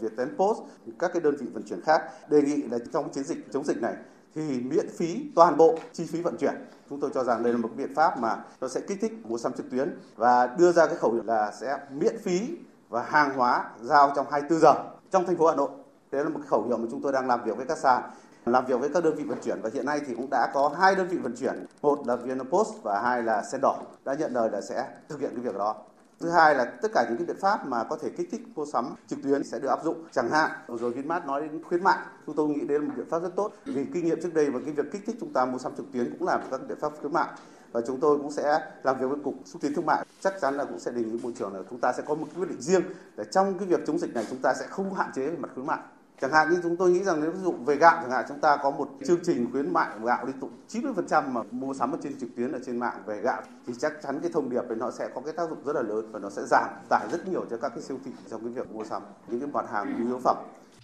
Viettel 0.00 0.28
Post, 0.36 0.58
các 0.98 1.10
cái 1.12 1.20
đơn 1.22 1.36
vị 1.36 1.46
vận 1.52 1.62
chuyển 1.62 1.80
khác 1.80 2.02
đề 2.30 2.42
nghị 2.42 2.62
là 2.62 2.78
trong 2.92 3.12
chiến 3.12 3.24
dịch 3.24 3.52
chống 3.52 3.64
dịch 3.64 3.82
này 3.82 3.94
thì 4.34 4.60
miễn 4.60 4.86
phí 4.96 5.32
toàn 5.34 5.56
bộ 5.56 5.78
chi 5.92 6.04
phí 6.04 6.22
vận 6.22 6.36
chuyển. 6.36 6.54
Chúng 6.90 7.00
tôi 7.00 7.10
cho 7.14 7.24
rằng 7.24 7.42
đây 7.42 7.52
là 7.52 7.58
một 7.58 7.70
biện 7.76 7.94
pháp 7.94 8.18
mà 8.18 8.44
nó 8.60 8.68
sẽ 8.68 8.80
kích 8.80 8.98
thích 9.00 9.12
mua 9.24 9.38
sắm 9.38 9.52
trực 9.52 9.70
tuyến 9.70 9.98
và 10.16 10.46
đưa 10.58 10.72
ra 10.72 10.86
cái 10.86 10.96
khẩu 10.96 11.12
hiệu 11.12 11.22
là 11.26 11.52
sẽ 11.60 11.78
miễn 11.90 12.18
phí 12.22 12.40
và 12.90 13.02
hàng 13.02 13.36
hóa 13.36 13.64
giao 13.82 14.12
trong 14.16 14.26
24 14.30 14.60
giờ 14.60 14.74
trong 15.10 15.26
thành 15.26 15.36
phố 15.36 15.46
Hà 15.46 15.56
Nội. 15.56 15.68
Đấy 16.10 16.24
là 16.24 16.30
một 16.30 16.40
khẩu 16.46 16.62
hiệu 16.62 16.76
mà 16.76 16.86
chúng 16.90 17.02
tôi 17.02 17.12
đang 17.12 17.28
làm 17.28 17.44
việc 17.44 17.56
với 17.56 17.66
các 17.66 17.78
sàn 17.78 18.02
làm 18.46 18.66
việc 18.66 18.80
với 18.80 18.88
các 18.94 19.04
đơn 19.04 19.14
vị 19.14 19.24
vận 19.24 19.38
chuyển 19.44 19.60
và 19.62 19.70
hiện 19.74 19.86
nay 19.86 20.00
thì 20.06 20.14
cũng 20.14 20.30
đã 20.30 20.50
có 20.54 20.74
hai 20.78 20.94
đơn 20.94 21.08
vị 21.08 21.16
vận 21.16 21.36
chuyển 21.36 21.66
một 21.82 22.06
là 22.06 22.16
Vinapost 22.16 22.82
và 22.82 23.00
hai 23.02 23.22
là 23.22 23.42
Sen 23.42 23.60
Đỏ 23.60 23.78
đã 24.04 24.14
nhận 24.14 24.32
lời 24.32 24.50
là 24.52 24.60
sẽ 24.60 24.88
thực 25.08 25.20
hiện 25.20 25.30
cái 25.34 25.44
việc 25.44 25.58
đó 25.58 25.76
Thứ 26.20 26.30
hai 26.30 26.54
là 26.54 26.64
tất 26.64 26.88
cả 26.94 27.06
những 27.08 27.18
cái 27.18 27.26
biện 27.26 27.36
pháp 27.40 27.66
mà 27.66 27.84
có 27.84 27.96
thể 28.02 28.10
kích 28.16 28.28
thích 28.32 28.40
mua 28.54 28.66
sắm 28.66 28.94
trực 29.06 29.18
tuyến 29.22 29.44
sẽ 29.44 29.58
được 29.58 29.68
áp 29.68 29.84
dụng. 29.84 30.04
Chẳng 30.12 30.30
hạn 30.30 30.50
rồi 30.68 30.90
Vinmart 30.90 31.24
nói 31.24 31.40
đến 31.40 31.62
khuyến 31.64 31.84
mại, 31.84 31.98
chúng 32.26 32.36
tôi 32.36 32.48
nghĩ 32.48 32.60
đây 32.60 32.78
là 32.78 32.84
một 32.84 32.94
biện 32.96 33.06
pháp 33.10 33.22
rất 33.22 33.36
tốt 33.36 33.52
vì 33.64 33.86
kinh 33.94 34.04
nghiệm 34.04 34.22
trước 34.22 34.34
đây 34.34 34.50
và 34.50 34.60
cái 34.64 34.74
việc 34.74 34.92
kích 34.92 35.02
thích 35.06 35.16
chúng 35.20 35.32
ta 35.32 35.44
mua 35.44 35.58
sắm 35.58 35.72
trực 35.76 35.92
tuyến 35.92 36.16
cũng 36.18 36.28
là 36.28 36.40
các 36.50 36.60
biện 36.68 36.78
pháp 36.80 36.92
khuyến 37.00 37.12
mại 37.12 37.28
và 37.72 37.80
chúng 37.86 38.00
tôi 38.00 38.18
cũng 38.18 38.30
sẽ 38.30 38.60
làm 38.82 38.98
việc 39.00 39.06
với 39.06 39.18
cục 39.24 39.34
xúc 39.44 39.62
tiến 39.62 39.74
thương 39.74 39.86
mại 39.86 40.06
chắc 40.20 40.34
chắn 40.40 40.56
là 40.56 40.64
cũng 40.64 40.78
sẽ 40.78 40.90
đề 40.90 41.02
nghị 41.02 41.18
bộ 41.22 41.30
trưởng 41.38 41.54
là 41.54 41.60
chúng 41.70 41.78
ta 41.78 41.92
sẽ 41.92 42.02
có 42.06 42.14
một 42.14 42.26
quyết 42.36 42.48
định 42.48 42.60
riêng 42.60 42.82
để 43.16 43.24
trong 43.30 43.58
cái 43.58 43.68
việc 43.68 43.80
chống 43.86 43.98
dịch 43.98 44.14
này 44.14 44.26
chúng 44.30 44.38
ta 44.38 44.54
sẽ 44.54 44.66
không 44.66 44.94
hạn 44.94 45.10
chế 45.16 45.28
về 45.28 45.36
mặt 45.36 45.50
khuyến 45.54 45.66
mại 45.66 45.78
Chẳng 46.20 46.32
hạn 46.32 46.50
như 46.50 46.60
chúng 46.62 46.76
tôi 46.76 46.90
nghĩ 46.90 47.04
rằng 47.04 47.20
nếu 47.20 47.30
ví 47.30 47.38
dụ 47.42 47.52
về 47.52 47.76
gạo 47.76 47.98
chẳng 48.02 48.10
hạn 48.10 48.24
chúng 48.28 48.40
ta 48.40 48.56
có 48.56 48.70
một 48.70 48.90
chương 49.06 49.18
trình 49.24 49.46
khuyến 49.52 49.72
mại 49.72 49.88
gạo 50.04 50.26
liên 50.26 50.40
tục 50.40 50.50
90% 50.68 51.32
mà 51.32 51.40
mua 51.50 51.74
sắm 51.74 51.92
ở 51.92 51.98
trên 52.02 52.20
trực 52.20 52.36
tuyến 52.36 52.52
ở 52.52 52.58
trên 52.66 52.78
mạng 52.78 53.02
về 53.06 53.20
gạo 53.22 53.42
thì 53.66 53.72
chắc 53.78 53.92
chắn 54.02 54.20
cái 54.22 54.30
thông 54.34 54.50
điệp 54.50 54.62
này 54.68 54.76
nó 54.76 54.90
sẽ 54.90 55.08
có 55.14 55.20
cái 55.20 55.32
tác 55.36 55.50
dụng 55.50 55.64
rất 55.64 55.76
là 55.76 55.82
lớn 55.82 56.12
và 56.12 56.18
nó 56.18 56.30
sẽ 56.30 56.42
giảm 56.50 56.68
tải 56.88 57.08
rất 57.12 57.28
nhiều 57.28 57.46
cho 57.50 57.56
các 57.56 57.68
cái 57.68 57.82
siêu 57.82 57.98
thị 58.04 58.10
trong 58.30 58.40
cái 58.40 58.52
việc 58.52 58.72
mua 58.72 58.84
sắm 58.84 59.02
những 59.28 59.40
cái 59.40 59.48
mặt 59.52 59.66
hàng 59.72 59.96
nhu 59.98 60.06
yếu 60.06 60.20
phẩm. 60.24 60.36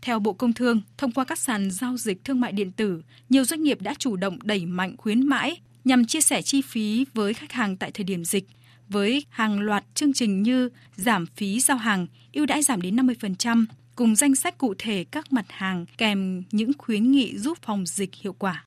Theo 0.03 0.19
Bộ 0.19 0.33
Công 0.33 0.53
Thương, 0.53 0.81
thông 0.99 1.13
qua 1.13 1.25
các 1.25 1.39
sàn 1.39 1.71
giao 1.71 1.97
dịch 1.97 2.25
thương 2.25 2.41
mại 2.41 2.53
điện 2.53 2.73
tử, 2.73 3.03
nhiều 3.29 3.45
doanh 3.45 3.63
nghiệp 3.63 3.79
đã 3.81 3.95
chủ 3.99 4.17
động 4.17 4.39
đẩy 4.43 4.67
mạnh 4.67 4.95
khuyến 4.99 5.27
mãi 5.27 5.61
nhằm 5.87 6.05
chia 6.05 6.21
sẻ 6.21 6.43
chi 6.43 6.63
phí 6.63 7.07
với 7.15 7.35
khách 7.35 7.53
hàng 7.53 7.77
tại 7.77 7.91
thời 7.91 8.05
điểm 8.05 8.25
dịch 8.25 8.45
với 8.89 9.25
hàng 9.29 9.61
loạt 9.61 9.85
chương 9.95 10.13
trình 10.13 10.43
như 10.43 10.69
giảm 10.97 11.27
phí 11.27 11.61
giao 11.61 11.77
hàng, 11.77 12.07
ưu 12.33 12.47
đãi 12.47 12.63
giảm 12.63 12.81
đến 12.81 12.97
50%, 12.97 13.67
cùng 13.97 14.17
danh 14.17 14.35
sách 14.35 14.59
cụ 14.59 14.75
thể 14.79 15.05
các 15.11 15.33
mặt 15.33 15.45
hàng 15.49 15.87
kèm 15.99 16.43
những 16.53 16.73
khuyến 16.79 17.13
nghị 17.13 17.39
giúp 17.39 17.59
phòng 17.63 17.87
dịch 17.87 18.11
hiệu 18.15 18.33
quả. 18.39 18.65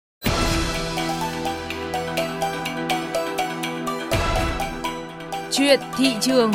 Chuyện 5.52 5.80
thị 5.98 6.14
trường 6.22 6.52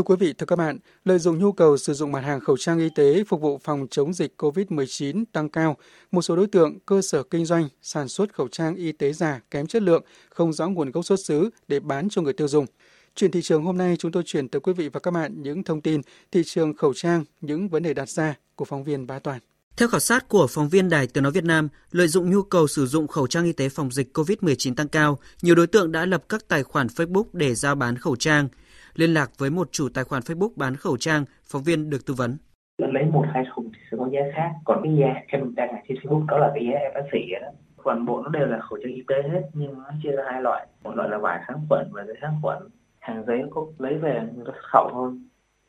Thưa 0.00 0.04
quý 0.04 0.16
vị, 0.18 0.32
thưa 0.32 0.46
các 0.46 0.56
bạn, 0.56 0.78
lợi 1.04 1.18
dụng 1.18 1.38
nhu 1.38 1.52
cầu 1.52 1.76
sử 1.76 1.94
dụng 1.94 2.12
mặt 2.12 2.20
hàng 2.20 2.40
khẩu 2.40 2.56
trang 2.56 2.78
y 2.78 2.88
tế 2.94 3.24
phục 3.24 3.40
vụ 3.40 3.58
phòng 3.64 3.86
chống 3.90 4.12
dịch 4.12 4.34
COVID-19 4.38 5.24
tăng 5.32 5.48
cao, 5.48 5.76
một 6.10 6.22
số 6.22 6.36
đối 6.36 6.46
tượng 6.46 6.78
cơ 6.86 7.02
sở 7.02 7.22
kinh 7.22 7.44
doanh 7.44 7.68
sản 7.82 8.08
xuất 8.08 8.34
khẩu 8.34 8.48
trang 8.48 8.76
y 8.76 8.92
tế 8.92 9.12
giả 9.12 9.40
kém 9.50 9.66
chất 9.66 9.82
lượng, 9.82 10.04
không 10.30 10.52
rõ 10.52 10.68
nguồn 10.68 10.90
gốc 10.90 11.04
xuất 11.04 11.20
xứ 11.20 11.50
để 11.68 11.80
bán 11.80 12.08
cho 12.08 12.22
người 12.22 12.32
tiêu 12.32 12.48
dùng. 12.48 12.66
Chuyển 13.14 13.30
thị 13.30 13.42
trường 13.42 13.64
hôm 13.64 13.78
nay 13.78 13.96
chúng 13.98 14.12
tôi 14.12 14.22
chuyển 14.26 14.48
tới 14.48 14.60
quý 14.60 14.72
vị 14.72 14.88
và 14.88 15.00
các 15.00 15.10
bạn 15.10 15.42
những 15.42 15.64
thông 15.64 15.80
tin 15.80 16.00
thị 16.32 16.42
trường 16.44 16.76
khẩu 16.76 16.94
trang, 16.94 17.24
những 17.40 17.68
vấn 17.68 17.82
đề 17.82 17.94
đặt 17.94 18.08
ra 18.08 18.34
của 18.54 18.64
phóng 18.64 18.84
viên 18.84 19.06
Bá 19.06 19.18
Toàn. 19.18 19.40
Theo 19.76 19.88
khảo 19.88 20.00
sát 20.00 20.28
của 20.28 20.46
phóng 20.46 20.68
viên 20.68 20.88
Đài 20.88 21.06
Tiếng 21.06 21.22
Nói 21.22 21.32
Việt 21.32 21.44
Nam, 21.44 21.68
lợi 21.90 22.08
dụng 22.08 22.30
nhu 22.30 22.42
cầu 22.42 22.68
sử 22.68 22.86
dụng 22.86 23.08
khẩu 23.08 23.26
trang 23.26 23.44
y 23.44 23.52
tế 23.52 23.68
phòng 23.68 23.90
dịch 23.90 24.18
COVID-19 24.18 24.74
tăng 24.74 24.88
cao, 24.88 25.18
nhiều 25.42 25.54
đối 25.54 25.66
tượng 25.66 25.92
đã 25.92 26.06
lập 26.06 26.24
các 26.28 26.48
tài 26.48 26.62
khoản 26.62 26.86
Facebook 26.86 27.24
để 27.32 27.54
giao 27.54 27.74
bán 27.74 27.96
khẩu 27.96 28.16
trang. 28.16 28.48
Liên 28.94 29.10
lạc 29.10 29.30
với 29.38 29.50
một 29.50 29.68
chủ 29.72 29.88
tài 29.94 30.04
khoản 30.04 30.22
Facebook 30.22 30.50
bán 30.56 30.76
khẩu 30.76 30.96
trang, 30.96 31.24
phóng 31.44 31.62
viên 31.62 31.90
được 31.90 32.06
tư 32.06 32.14
vấn. 32.14 32.36
Lấy 32.78 33.04
một 33.04 33.24
hai 33.34 33.44
thùng 33.54 33.70
thì 33.72 33.80
sẽ 33.90 33.96
có 34.00 34.08
giá 34.12 34.20
khác, 34.34 34.50
còn 34.64 34.80
cái 34.84 34.96
giá 34.96 35.14
em 35.26 35.54
đang 35.54 35.74
trên 35.88 35.96
Facebook 35.98 36.26
đó 36.26 36.38
là 36.38 36.50
cái 36.54 36.66
giá 36.66 36.78
em 36.78 36.92
bác 36.94 37.08
xỉ 37.12 37.18
đó. 37.40 37.48
Toàn 37.84 38.06
bộ 38.06 38.22
nó 38.22 38.28
đều 38.28 38.46
là 38.46 38.58
khẩu 38.60 38.78
trang 38.82 38.92
y 38.92 39.02
tế 39.08 39.16
hết 39.32 39.42
nhưng 39.52 39.74
nó 39.74 39.90
chia 40.02 40.10
ra 40.10 40.22
hai 40.32 40.42
loại, 40.42 40.66
một 40.82 40.96
loại 40.96 41.08
là 41.08 41.18
vải 41.18 41.40
kháng 41.46 41.60
khuẩn 41.68 41.88
và 41.92 42.04
giấy 42.04 42.16
kháng 42.20 42.38
khuẩn. 42.42 42.58
Hàng 42.98 43.24
giấy 43.26 43.42
có 43.50 43.66
lấy 43.78 43.94
về 43.94 44.20
người 44.34 44.44
ta 44.46 44.52
khẩu 44.72 44.88
thôi. 44.92 45.12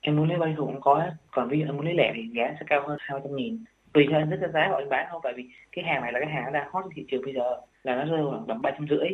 Em 0.01 0.15
muốn 0.15 0.29
lấy 0.29 0.37
bao 0.37 0.49
nhiêu 0.49 0.65
cũng 0.65 0.81
có 0.81 0.95
hết, 0.95 1.11
còn 1.31 1.49
ví 1.49 1.59
dụ 1.59 1.65
em 1.65 1.75
muốn 1.75 1.85
lấy 1.85 1.93
lẻ 1.93 2.13
thì 2.15 2.21
giá 2.35 2.55
sẽ 2.59 2.65
cao 2.69 2.87
hơn 2.87 2.97
200 2.99 3.35
nghìn 3.35 3.63
tùy 3.93 4.07
theo 4.11 4.25
rất 4.25 4.51
giá 4.53 4.67
họ 4.69 4.81
bán 4.89 5.07
không 5.11 5.21
tại 5.23 5.33
vì 5.35 5.49
cái 5.71 5.85
hàng 5.85 6.01
này 6.01 6.11
là 6.11 6.19
cái 6.19 6.29
hàng 6.29 6.53
đang 6.53 6.69
hot 6.71 6.85
thị 6.95 7.05
trường 7.11 7.21
bây 7.21 7.33
giờ 7.33 7.57
là 7.83 7.95
nó 7.95 8.05
rơi 8.05 8.25
khoảng 8.29 8.45
tầm 8.47 8.61
ba 8.61 8.71
trăm 8.71 8.87
rưỡi 8.89 9.09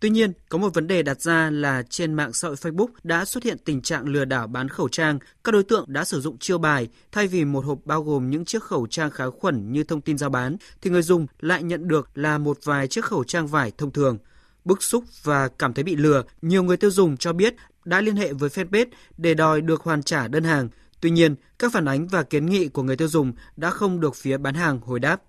Tuy 0.00 0.10
nhiên, 0.10 0.32
có 0.48 0.58
một 0.58 0.74
vấn 0.74 0.86
đề 0.86 1.02
đặt 1.02 1.20
ra 1.20 1.50
là 1.50 1.82
trên 1.90 2.14
mạng 2.14 2.32
xã 2.32 2.48
hội 2.48 2.56
Facebook 2.56 2.88
đã 3.02 3.24
xuất 3.24 3.44
hiện 3.44 3.56
tình 3.64 3.82
trạng 3.82 4.08
lừa 4.08 4.24
đảo 4.24 4.46
bán 4.46 4.68
khẩu 4.68 4.88
trang. 4.88 5.18
Các 5.44 5.52
đối 5.52 5.62
tượng 5.62 5.84
đã 5.88 6.04
sử 6.04 6.20
dụng 6.20 6.38
chiêu 6.38 6.58
bài, 6.58 6.88
thay 7.12 7.26
vì 7.26 7.44
một 7.44 7.64
hộp 7.64 7.78
bao 7.84 8.02
gồm 8.02 8.30
những 8.30 8.44
chiếc 8.44 8.62
khẩu 8.62 8.86
trang 8.86 9.10
kháng 9.10 9.30
khuẩn 9.30 9.72
như 9.72 9.84
thông 9.84 10.00
tin 10.00 10.18
giao 10.18 10.30
bán, 10.30 10.56
thì 10.82 10.90
người 10.90 11.02
dùng 11.02 11.26
lại 11.40 11.62
nhận 11.62 11.88
được 11.88 12.10
là 12.14 12.38
một 12.38 12.58
vài 12.64 12.88
chiếc 12.88 13.04
khẩu 13.04 13.24
trang 13.24 13.46
vải 13.46 13.72
thông 13.78 13.90
thường. 13.90 14.18
Bức 14.64 14.82
xúc 14.82 15.04
và 15.22 15.48
cảm 15.48 15.74
thấy 15.74 15.84
bị 15.84 15.96
lừa, 15.96 16.22
nhiều 16.42 16.62
người 16.62 16.76
tiêu 16.76 16.90
dùng 16.90 17.16
cho 17.16 17.32
biết 17.32 17.54
đã 17.84 18.00
liên 18.00 18.16
hệ 18.16 18.32
với 18.32 18.50
fanpage 18.50 18.86
để 19.16 19.34
đòi 19.34 19.60
được 19.60 19.82
hoàn 19.82 20.02
trả 20.02 20.28
đơn 20.28 20.44
hàng. 20.44 20.68
Tuy 21.00 21.10
nhiên, 21.10 21.34
các 21.58 21.72
phản 21.72 21.88
ánh 21.88 22.06
và 22.06 22.22
kiến 22.22 22.46
nghị 22.46 22.68
của 22.68 22.82
người 22.82 22.96
tiêu 22.96 23.08
dùng 23.08 23.32
đã 23.56 23.70
không 23.70 24.00
được 24.00 24.16
phía 24.16 24.38
bán 24.38 24.54
hàng 24.54 24.80
hồi 24.80 25.00
đáp. 25.00 25.22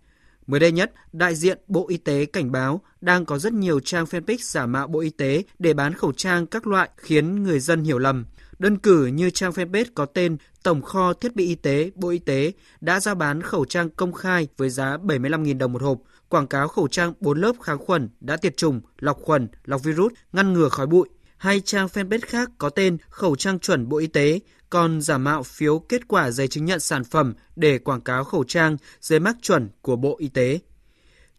Mới 0.48 0.60
đây 0.60 0.72
nhất, 0.72 0.92
đại 1.14 1.36
diện 1.36 1.58
Bộ 1.68 1.88
Y 1.88 1.98
tế 1.98 2.26
cảnh 2.26 2.52
báo 2.52 2.82
đang 3.02 3.26
có 3.26 3.40
rất 3.40 3.54
nhiều 3.54 3.80
trang 3.80 4.06
fanpage 4.06 4.38
giả 4.42 4.66
mạo 4.66 4.88
Bộ 4.88 5.00
Y 5.00 5.10
tế 5.10 5.44
để 5.60 5.74
bán 5.74 5.94
khẩu 5.94 6.12
trang 6.12 6.48
các 6.48 6.68
loại 6.68 6.90
khiến 6.98 7.44
người 7.44 7.60
dân 7.60 7.84
hiểu 7.84 8.00
lầm. 8.00 8.26
Đơn 8.60 8.78
cử 8.78 9.06
như 9.06 9.30
trang 9.30 9.52
fanpage 9.52 9.86
có 9.96 10.06
tên 10.06 10.38
Tổng 10.64 10.82
kho 10.82 11.14
thiết 11.14 11.36
bị 11.36 11.48
y 11.48 11.56
tế 11.56 11.92
Bộ 11.96 12.10
Y 12.10 12.20
tế 12.20 12.52
đã 12.82 13.00
ra 13.00 13.14
bán 13.14 13.42
khẩu 13.42 13.66
trang 13.66 13.90
công 13.90 14.14
khai 14.14 14.48
với 14.58 14.70
giá 14.70 14.98
75.000 14.98 15.58
đồng 15.58 15.74
một 15.74 15.82
hộp, 15.82 15.98
quảng 16.30 16.48
cáo 16.48 16.68
khẩu 16.68 16.88
trang 16.88 17.14
4 17.20 17.42
lớp 17.42 17.54
kháng 17.62 17.78
khuẩn 17.78 18.10
đã 18.20 18.38
tiệt 18.38 18.58
trùng, 18.58 18.82
lọc 19.00 19.18
khuẩn, 19.22 19.48
lọc 19.66 19.84
virus, 19.84 20.14
ngăn 20.34 20.54
ngừa 20.54 20.70
khói 20.70 20.88
bụi. 20.88 21.08
Hai 21.38 21.60
trang 21.60 21.88
fanpage 21.88 22.20
khác 22.28 22.50
có 22.58 22.70
tên 22.70 22.98
khẩu 23.10 23.36
trang 23.36 23.60
chuẩn 23.60 23.90
Bộ 23.90 23.98
Y 23.98 24.08
tế 24.08 24.40
còn 24.70 25.02
giả 25.02 25.18
mạo 25.18 25.44
phiếu 25.44 25.80
kết 25.80 26.08
quả 26.08 26.32
giấy 26.32 26.48
chứng 26.48 26.66
nhận 26.66 26.80
sản 26.80 27.04
phẩm 27.04 27.34
để 27.56 27.78
quảng 27.78 28.02
cáo 28.02 28.24
khẩu 28.24 28.44
trang 28.44 28.78
giấy 29.02 29.20
mác 29.20 29.38
chuẩn 29.42 29.70
của 29.82 29.96
Bộ 29.96 30.16
Y 30.20 30.28
tế. 30.28 30.60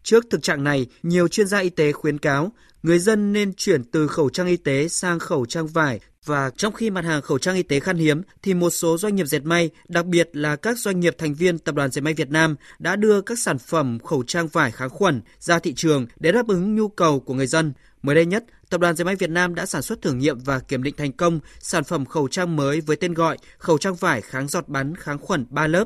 Trước 0.03 0.25
thực 0.31 0.43
trạng 0.43 0.65
này, 0.65 0.87
nhiều 1.03 1.29
chuyên 1.29 1.47
gia 1.47 1.59
y 1.59 1.71
tế 1.71 1.93
khuyến 1.93 2.19
cáo 2.19 2.53
người 2.83 2.99
dân 2.99 3.33
nên 3.33 3.53
chuyển 3.55 3.85
từ 3.85 4.09
khẩu 4.09 4.31
trang 4.31 4.47
y 4.47 4.57
tế 4.57 4.89
sang 4.89 5.19
khẩu 5.19 5.47
trang 5.47 5.67
vải 5.67 6.01
và 6.25 6.51
trong 6.57 6.73
khi 6.73 6.91
mặt 6.91 7.05
hàng 7.05 7.23
khẩu 7.23 7.39
trang 7.39 7.57
y 7.57 7.63
tế 7.63 7.81
khan 7.81 7.97
hiếm 7.97 8.23
thì 8.43 8.55
một 8.55 8.71
số 8.71 8.99
doanh 8.99 9.17
nghiệp 9.17 9.27
dệt 9.27 9.45
may, 9.45 9.71
đặc 9.89 10.07
biệt 10.07 10.31
là 10.33 10.57
các 10.57 10.79
doanh 10.79 11.01
nghiệp 11.01 11.15
thành 11.19 11.35
viên 11.35 11.59
Tập 11.59 11.75
đoàn 11.75 11.91
Dệt 11.91 12.01
may 12.01 12.15
Việt 12.15 12.31
Nam 12.31 12.57
đã 12.79 12.97
đưa 12.97 13.21
các 13.21 13.39
sản 13.39 13.59
phẩm 13.59 13.99
khẩu 14.05 14.23
trang 14.23 14.49
vải 14.49 14.71
kháng 14.71 14.91
khuẩn 14.91 15.23
ra 15.39 15.59
thị 15.59 15.75
trường 15.75 16.07
để 16.17 16.33
đáp 16.33 16.49
ứng 16.49 16.77
nhu 16.77 16.89
cầu 16.89 17.21
của 17.21 17.35
người 17.35 17.47
dân. 17.47 17.73
Mới 18.02 18.14
đây 18.14 18.26
nhất, 18.26 18.45
Tập 18.71 18.81
đoàn 18.81 18.97
Dệt 18.97 19.05
may 19.05 19.17
Việt 19.17 19.31
Nam 19.31 19.55
đã 19.55 19.67
sản 19.67 19.83
xuất 19.83 20.02
thử 20.02 20.12
nghiệm 20.12 20.38
và 20.38 20.59
kiểm 20.59 20.83
định 20.83 20.95
thành 20.97 21.12
công 21.12 21.40
sản 21.59 21.85
phẩm 21.85 22.07
khẩu 22.07 22.28
trang 22.28 22.57
mới 22.57 22.81
với 22.81 22.97
tên 22.97 23.14
gọi 23.14 23.38
khẩu 23.59 23.78
trang 23.78 23.95
vải 23.95 24.21
kháng 24.21 24.49
giọt 24.49 24.69
bắn 24.69 24.95
kháng 24.97 25.19
khuẩn 25.19 25.47
3 25.50 25.67
lớp. 25.67 25.85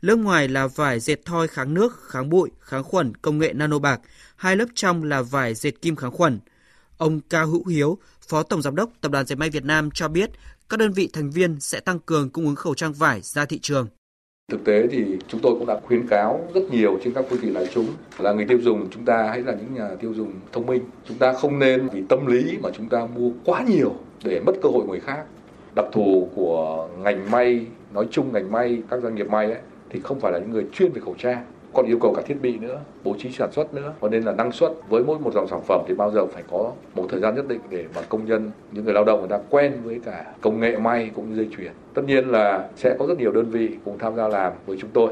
Lớp 0.00 0.16
ngoài 0.16 0.48
là 0.48 0.66
vải 0.66 1.00
dệt 1.00 1.24
thoi 1.24 1.48
kháng 1.48 1.74
nước, 1.74 2.00
kháng 2.08 2.30
bụi, 2.30 2.50
kháng 2.60 2.84
khuẩn 2.84 3.14
công 3.16 3.38
nghệ 3.38 3.52
nano 3.52 3.78
bạc, 3.78 4.00
hai 4.36 4.56
lớp 4.56 4.66
trong 4.74 5.04
là 5.04 5.22
vải 5.22 5.54
dệt 5.54 5.82
kim 5.82 5.96
kháng 5.96 6.10
khuẩn. 6.10 6.40
Ông 6.96 7.20
Cao 7.20 7.46
Hữu 7.46 7.66
Hiếu, 7.66 7.98
Phó 8.28 8.42
Tổng 8.42 8.62
Giám 8.62 8.76
đốc 8.76 8.90
Tập 9.00 9.12
đoàn 9.12 9.26
Dệt 9.26 9.36
may 9.36 9.50
Việt 9.50 9.64
Nam 9.64 9.90
cho 9.94 10.08
biết 10.08 10.30
các 10.68 10.76
đơn 10.76 10.92
vị 10.92 11.08
thành 11.12 11.30
viên 11.30 11.60
sẽ 11.60 11.80
tăng 11.80 11.98
cường 11.98 12.30
cung 12.30 12.46
ứng 12.46 12.56
khẩu 12.56 12.74
trang 12.74 12.92
vải 12.92 13.20
ra 13.22 13.44
thị 13.44 13.58
trường. 13.58 13.88
Thực 14.50 14.64
tế 14.64 14.86
thì 14.86 15.18
chúng 15.28 15.40
tôi 15.40 15.54
cũng 15.58 15.66
đã 15.66 15.80
khuyến 15.82 16.06
cáo 16.06 16.40
rất 16.54 16.60
nhiều 16.70 16.98
trên 17.04 17.12
các 17.14 17.24
phương 17.28 17.38
tiện 17.42 17.54
đại 17.54 17.66
chúng 17.74 17.86
là 18.18 18.32
người 18.32 18.44
tiêu 18.44 18.58
dùng 18.58 18.86
chúng 18.90 19.04
ta 19.04 19.22
hãy 19.22 19.42
là 19.42 19.52
những 19.52 19.74
nhà 19.74 19.88
tiêu 20.00 20.14
dùng 20.14 20.32
thông 20.52 20.66
minh. 20.66 20.82
Chúng 21.08 21.18
ta 21.18 21.32
không 21.32 21.58
nên 21.58 21.88
vì 21.92 22.02
tâm 22.08 22.26
lý 22.26 22.58
mà 22.62 22.70
chúng 22.72 22.88
ta 22.88 23.06
mua 23.16 23.30
quá 23.44 23.64
nhiều 23.68 23.92
để 24.24 24.40
mất 24.46 24.52
cơ 24.62 24.68
hội 24.68 24.86
người 24.86 25.00
khác. 25.00 25.24
Đặc 25.74 25.86
thù 25.92 26.28
của 26.34 26.88
ngành 26.98 27.30
may, 27.30 27.66
nói 27.94 28.06
chung 28.10 28.32
ngành 28.32 28.52
may, 28.52 28.82
các 28.90 29.02
doanh 29.02 29.14
nghiệp 29.14 29.30
may 29.30 29.46
ấy, 29.46 29.60
thì 29.90 30.00
không 30.00 30.20
phải 30.20 30.32
là 30.32 30.38
những 30.38 30.50
người 30.50 30.66
chuyên 30.72 30.92
về 30.92 31.00
khẩu 31.00 31.14
trang 31.18 31.44
còn 31.74 31.86
yêu 31.86 31.98
cầu 31.98 32.14
cả 32.14 32.22
thiết 32.26 32.36
bị 32.42 32.58
nữa, 32.58 32.80
bố 33.04 33.14
trí 33.18 33.30
sản 33.30 33.52
xuất 33.52 33.74
nữa. 33.74 33.92
Cho 34.02 34.08
nên 34.08 34.22
là 34.22 34.32
năng 34.32 34.52
suất 34.52 34.72
với 34.88 35.04
mỗi 35.04 35.18
một 35.18 35.34
dòng 35.34 35.48
sản 35.48 35.60
phẩm 35.66 35.84
thì 35.88 35.94
bao 35.94 36.10
giờ 36.10 36.26
phải 36.26 36.42
có 36.50 36.72
một 36.94 37.06
thời 37.08 37.20
gian 37.20 37.34
nhất 37.34 37.48
định 37.48 37.60
để 37.70 37.84
mà 37.94 38.02
công 38.08 38.24
nhân, 38.24 38.50
những 38.72 38.84
người 38.84 38.94
lao 38.94 39.04
động 39.04 39.18
người 39.18 39.28
ta 39.28 39.38
quen 39.50 39.72
với 39.84 40.00
cả 40.04 40.34
công 40.40 40.60
nghệ 40.60 40.76
may 40.76 41.10
cũng 41.14 41.30
như 41.30 41.36
dây 41.36 41.48
chuyền. 41.56 41.72
Tất 41.94 42.02
nhiên 42.06 42.28
là 42.28 42.68
sẽ 42.76 42.96
có 42.98 43.06
rất 43.06 43.18
nhiều 43.18 43.32
đơn 43.32 43.50
vị 43.50 43.68
cùng 43.84 43.98
tham 43.98 44.16
gia 44.16 44.28
làm 44.28 44.52
với 44.66 44.76
chúng 44.80 44.90
tôi 44.92 45.10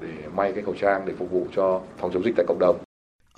để 0.00 0.08
may 0.36 0.52
cái 0.52 0.64
khẩu 0.64 0.74
trang 0.74 1.02
để 1.06 1.12
phục 1.18 1.30
vụ 1.30 1.46
cho 1.56 1.80
phòng 1.98 2.10
chống 2.12 2.24
dịch 2.24 2.34
tại 2.36 2.46
cộng 2.48 2.58
đồng. 2.58 2.87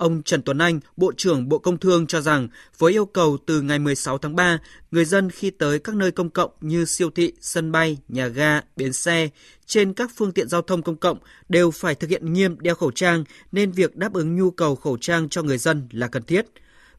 Ông 0.01 0.23
Trần 0.23 0.41
Tuấn 0.41 0.57
Anh, 0.57 0.79
Bộ 0.97 1.11
trưởng 1.17 1.49
Bộ 1.49 1.59
Công 1.59 1.77
Thương 1.77 2.07
cho 2.07 2.21
rằng 2.21 2.47
với 2.77 2.91
yêu 2.91 3.05
cầu 3.05 3.37
từ 3.45 3.61
ngày 3.61 3.79
16 3.79 4.17
tháng 4.17 4.35
3, 4.35 4.59
người 4.91 5.05
dân 5.05 5.29
khi 5.29 5.49
tới 5.49 5.79
các 5.79 5.95
nơi 5.95 6.11
công 6.11 6.29
cộng 6.29 6.51
như 6.61 6.85
siêu 6.85 7.09
thị, 7.09 7.33
sân 7.41 7.71
bay, 7.71 7.97
nhà 8.07 8.27
ga, 8.27 8.61
bến 8.75 8.93
xe, 8.93 9.29
trên 9.65 9.93
các 9.93 10.11
phương 10.15 10.31
tiện 10.31 10.47
giao 10.47 10.61
thông 10.61 10.81
công 10.81 10.95
cộng 10.95 11.17
đều 11.49 11.71
phải 11.71 11.95
thực 11.95 12.09
hiện 12.09 12.33
nghiêm 12.33 12.55
đeo 12.59 12.75
khẩu 12.75 12.91
trang 12.91 13.23
nên 13.51 13.71
việc 13.71 13.95
đáp 13.95 14.13
ứng 14.13 14.35
nhu 14.35 14.51
cầu 14.51 14.75
khẩu 14.75 14.97
trang 15.01 15.29
cho 15.29 15.43
người 15.43 15.57
dân 15.57 15.87
là 15.91 16.07
cần 16.07 16.23
thiết. 16.23 16.45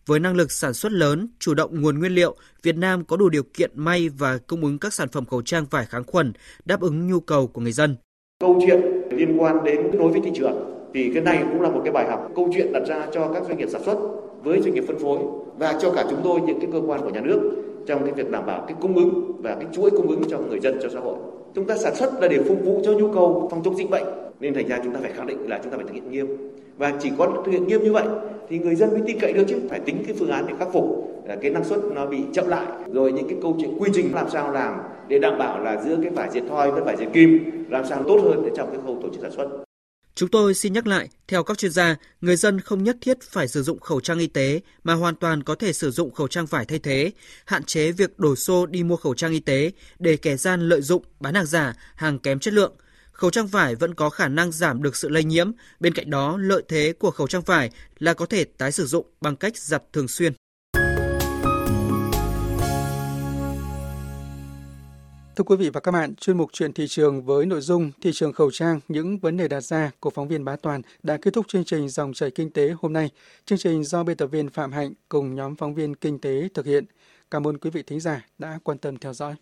Với 0.07 0.21
năng 0.21 0.37
lực 0.37 0.53
sản 0.53 0.75
xuất 0.75 0.93
lớn, 0.93 1.29
chủ 1.39 1.55
động 1.55 1.83
nguồn 1.83 1.99
nguyên 1.99 2.15
liệu, 2.15 2.37
Việt 2.63 2.77
Nam 2.77 3.05
có 3.05 3.17
đủ 3.17 3.29
điều 3.29 3.43
kiện 3.43 3.71
may 3.75 4.09
và 4.09 4.39
cung 4.39 4.65
ứng 4.65 4.79
các 4.79 4.95
sản 4.95 5.09
phẩm 5.09 5.27
khẩu 5.27 5.43
trang 5.43 5.67
vải 5.71 5.87
kháng 5.87 6.05
khuẩn 6.05 6.33
đáp 6.65 6.81
ứng 6.81 7.07
nhu 7.07 7.21
cầu 7.21 7.47
của 7.47 7.61
người 7.61 7.73
dân. 7.73 7.97
Câu 8.41 8.61
chuyện 8.67 8.81
liên 9.11 9.37
quan 9.39 9.65
đến 9.65 9.91
đối 9.99 10.13
với 10.13 10.21
thị 10.25 10.31
trường 10.35 10.72
thì 10.95 11.11
cái 11.15 11.23
này 11.23 11.45
cũng 11.53 11.61
là 11.61 11.69
một 11.69 11.81
cái 11.85 11.93
bài 11.93 12.07
học, 12.11 12.31
câu 12.37 12.49
chuyện 12.55 12.73
đặt 12.73 12.83
ra 12.87 13.07
cho 13.13 13.29
các 13.35 13.43
doanh 13.43 13.59
nghiệp 13.59 13.69
sản 13.69 13.83
xuất 13.83 13.99
với 14.45 14.61
doanh 14.61 14.75
nghiệp 14.75 14.85
phân 14.87 14.99
phối 14.99 15.19
và 15.59 15.75
cho 15.81 15.91
cả 15.91 16.05
chúng 16.11 16.21
tôi, 16.25 16.41
những 16.41 16.61
cái 16.61 16.69
cơ 16.73 16.81
quan 16.87 17.01
của 17.01 17.11
nhà 17.11 17.21
nước 17.21 17.41
trong 17.87 18.05
cái 18.05 18.13
việc 18.13 18.31
đảm 18.31 18.47
bảo 18.47 18.65
cái 18.67 18.77
cung 18.81 18.95
ứng 18.95 19.33
và 19.43 19.55
cái 19.55 19.67
chuỗi 19.73 19.91
cung 19.91 20.09
ứng 20.09 20.23
cho 20.29 20.39
người 20.39 20.61
dân, 20.61 20.79
cho 20.83 20.89
xã 20.89 21.01
hội. 21.01 21.17
Chúng 21.55 21.65
ta 21.65 21.77
sản 21.77 21.95
xuất 21.95 22.21
là 22.21 22.29
để 22.29 22.39
phục 22.43 22.65
vụ 22.65 22.81
cho 22.85 22.93
nhu 22.93 23.13
cầu 23.13 23.49
phòng 23.51 23.63
chống 23.65 23.77
dịch 23.77 23.91
bệnh. 23.91 24.05
Nên 24.41 24.55
thành 24.55 24.69
ra 24.69 24.81
chúng 24.85 24.93
ta 24.93 25.01
phải 25.03 25.13
khẳng 25.13 25.27
định 25.27 25.49
là 25.49 25.61
chúng 25.63 25.73
ta 25.73 25.77
phải 25.77 25.87
thực 25.87 25.95
hiện 25.95 26.11
nghiêm. 26.11 26.27
Và 26.79 26.93
chỉ 27.01 27.11
có 27.19 27.43
thực 27.45 27.53
hiện 27.53 27.67
nghiêm 27.67 27.83
như 27.83 27.93
vậy 27.93 28.05
thì 28.49 28.59
người 28.59 28.75
dân 28.75 28.91
mới 28.91 29.01
tin 29.07 29.19
cậy 29.21 29.33
được 29.33 29.45
chứ. 29.49 29.57
Phải 29.71 29.81
tính 29.81 29.97
cái 30.07 30.17
phương 30.19 30.31
án 30.31 30.45
để 30.49 30.55
khắc 30.59 30.73
phục 30.73 30.85
cái 31.41 31.51
năng 31.51 31.65
suất 31.65 31.79
nó 31.95 32.07
bị 32.07 32.19
chậm 32.33 32.49
lại. 32.49 32.67
Rồi 32.93 33.13
những 33.13 33.29
cái 33.29 33.39
câu 33.43 33.57
chuyện 33.61 33.79
quy 33.79 33.91
trình 33.95 34.15
làm 34.15 34.31
sao 34.31 34.53
làm 34.53 34.75
để 35.09 35.19
đảm 35.19 35.39
bảo 35.39 35.65
là 35.65 35.83
giữa 35.85 35.97
cái 36.03 36.11
vải 36.11 36.29
dệt 36.33 36.43
thoi 36.49 36.71
với 36.71 36.83
vải 36.83 36.97
dệt 36.97 37.07
kim 37.13 37.39
làm 37.71 37.85
sao 37.85 38.03
tốt 38.09 38.21
hơn 38.23 38.43
để 38.45 38.51
trong 38.57 38.69
cái 38.71 38.81
khâu 38.87 38.97
tổ 39.03 39.09
chức 39.09 39.23
sản 39.23 39.31
xuất. 39.31 39.49
Chúng 40.15 40.29
tôi 40.29 40.55
xin 40.55 40.73
nhắc 40.73 40.87
lại, 40.87 41.09
theo 41.29 41.43
các 41.43 41.59
chuyên 41.59 41.73
gia, 41.73 41.97
người 42.21 42.37
dân 42.37 42.61
không 42.61 42.85
nhất 42.85 42.97
thiết 43.01 43.23
phải 43.23 43.49
sử 43.49 43.63
dụng 43.63 43.81
khẩu 43.81 44.01
trang 44.01 44.19
y 44.19 44.27
tế 44.27 44.61
mà 44.85 44.95
hoàn 44.95 45.15
toàn 45.15 45.43
có 45.43 45.55
thể 45.55 45.73
sử 45.73 45.91
dụng 45.91 46.11
khẩu 46.11 46.29
trang 46.29 46.47
vải 46.47 46.65
thay 46.65 46.79
thế, 46.79 47.13
hạn 47.45 47.65
chế 47.65 47.93
việc 47.93 48.19
đổ 48.19 48.37
xô 48.37 48.67
đi 48.67 48.83
mua 48.83 48.97
khẩu 48.97 49.15
trang 49.15 49.33
y 49.33 49.41
tế 49.41 49.73
để 49.99 50.17
kẻ 50.17 50.37
gian 50.37 50.69
lợi 50.69 50.83
dụng 50.83 51.05
bán 51.21 51.35
hàng 51.35 51.47
giả, 51.47 51.75
hàng 51.95 52.19
kém 52.19 52.39
chất 52.39 52.55
lượng. 52.55 52.73
Khẩu 53.13 53.31
trang 53.31 53.47
vải 53.47 53.75
vẫn 53.75 53.95
có 53.95 54.11
khả 54.11 54.29
năng 54.29 54.53
giảm 54.53 54.83
được 54.83 54.97
sự 54.97 55.09
lây 55.09 55.25
nhiễm, 55.25 55.51
bên 55.81 55.95
cạnh 55.95 56.11
đó 56.11 56.37
lợi 56.41 56.63
thế 56.69 56.93
của 56.99 57.11
khẩu 57.11 57.27
trang 57.27 57.43
vải 57.43 57.71
là 57.99 58.15
có 58.15 58.27
thể 58.27 58.45
tái 58.45 58.73
sử 58.73 58.87
dụng 58.87 59.07
bằng 59.21 59.37
cách 59.37 59.57
giặt 59.57 59.83
thường 59.93 60.09
xuyên. 60.09 60.33
Thưa 65.37 65.45
quý 65.45 65.57
vị 65.57 65.71
và 65.71 65.81
các 65.81 65.91
bạn, 65.91 66.15
chuyên 66.15 66.37
mục 66.37 66.51
chuyện 66.53 66.73
thị 66.73 66.87
trường 66.89 67.23
với 67.23 67.47
nội 67.47 67.61
dung 67.61 67.93
thị 68.01 68.11
trường 68.15 68.33
khẩu 68.33 68.51
trang, 68.51 68.81
những 68.89 69.19
vấn 69.19 69.37
đề 69.37 69.49
đặt 69.49 69.61
ra 69.61 69.91
của 70.01 70.11
phóng 70.11 70.29
viên 70.29 70.45
Bá 70.45 70.57
Toàn 70.57 70.83
đã 71.03 71.17
kết 71.17 71.35
thúc 71.35 71.47
chương 71.49 71.65
trình 71.65 71.89
dòng 71.89 72.13
chảy 72.13 72.31
kinh 72.31 72.51
tế 72.51 72.75
hôm 72.81 72.93
nay. 72.93 73.11
Chương 73.45 73.59
trình 73.59 73.85
do 73.85 74.05
biên 74.05 74.17
tập 74.17 74.27
viên 74.27 74.51
Phạm 74.51 74.73
Hạnh 74.73 74.93
cùng 75.09 75.35
nhóm 75.35 75.57
phóng 75.57 75.75
viên 75.75 75.95
kinh 75.95 76.19
tế 76.19 76.49
thực 76.55 76.67
hiện. 76.67 76.85
Cảm 77.31 77.47
ơn 77.47 77.59
quý 77.59 77.71
vị 77.71 77.83
thính 77.83 78.01
giả 78.01 78.27
đã 78.39 78.59
quan 78.65 78.79
tâm 78.79 78.97
theo 78.97 79.13
dõi. 79.13 79.31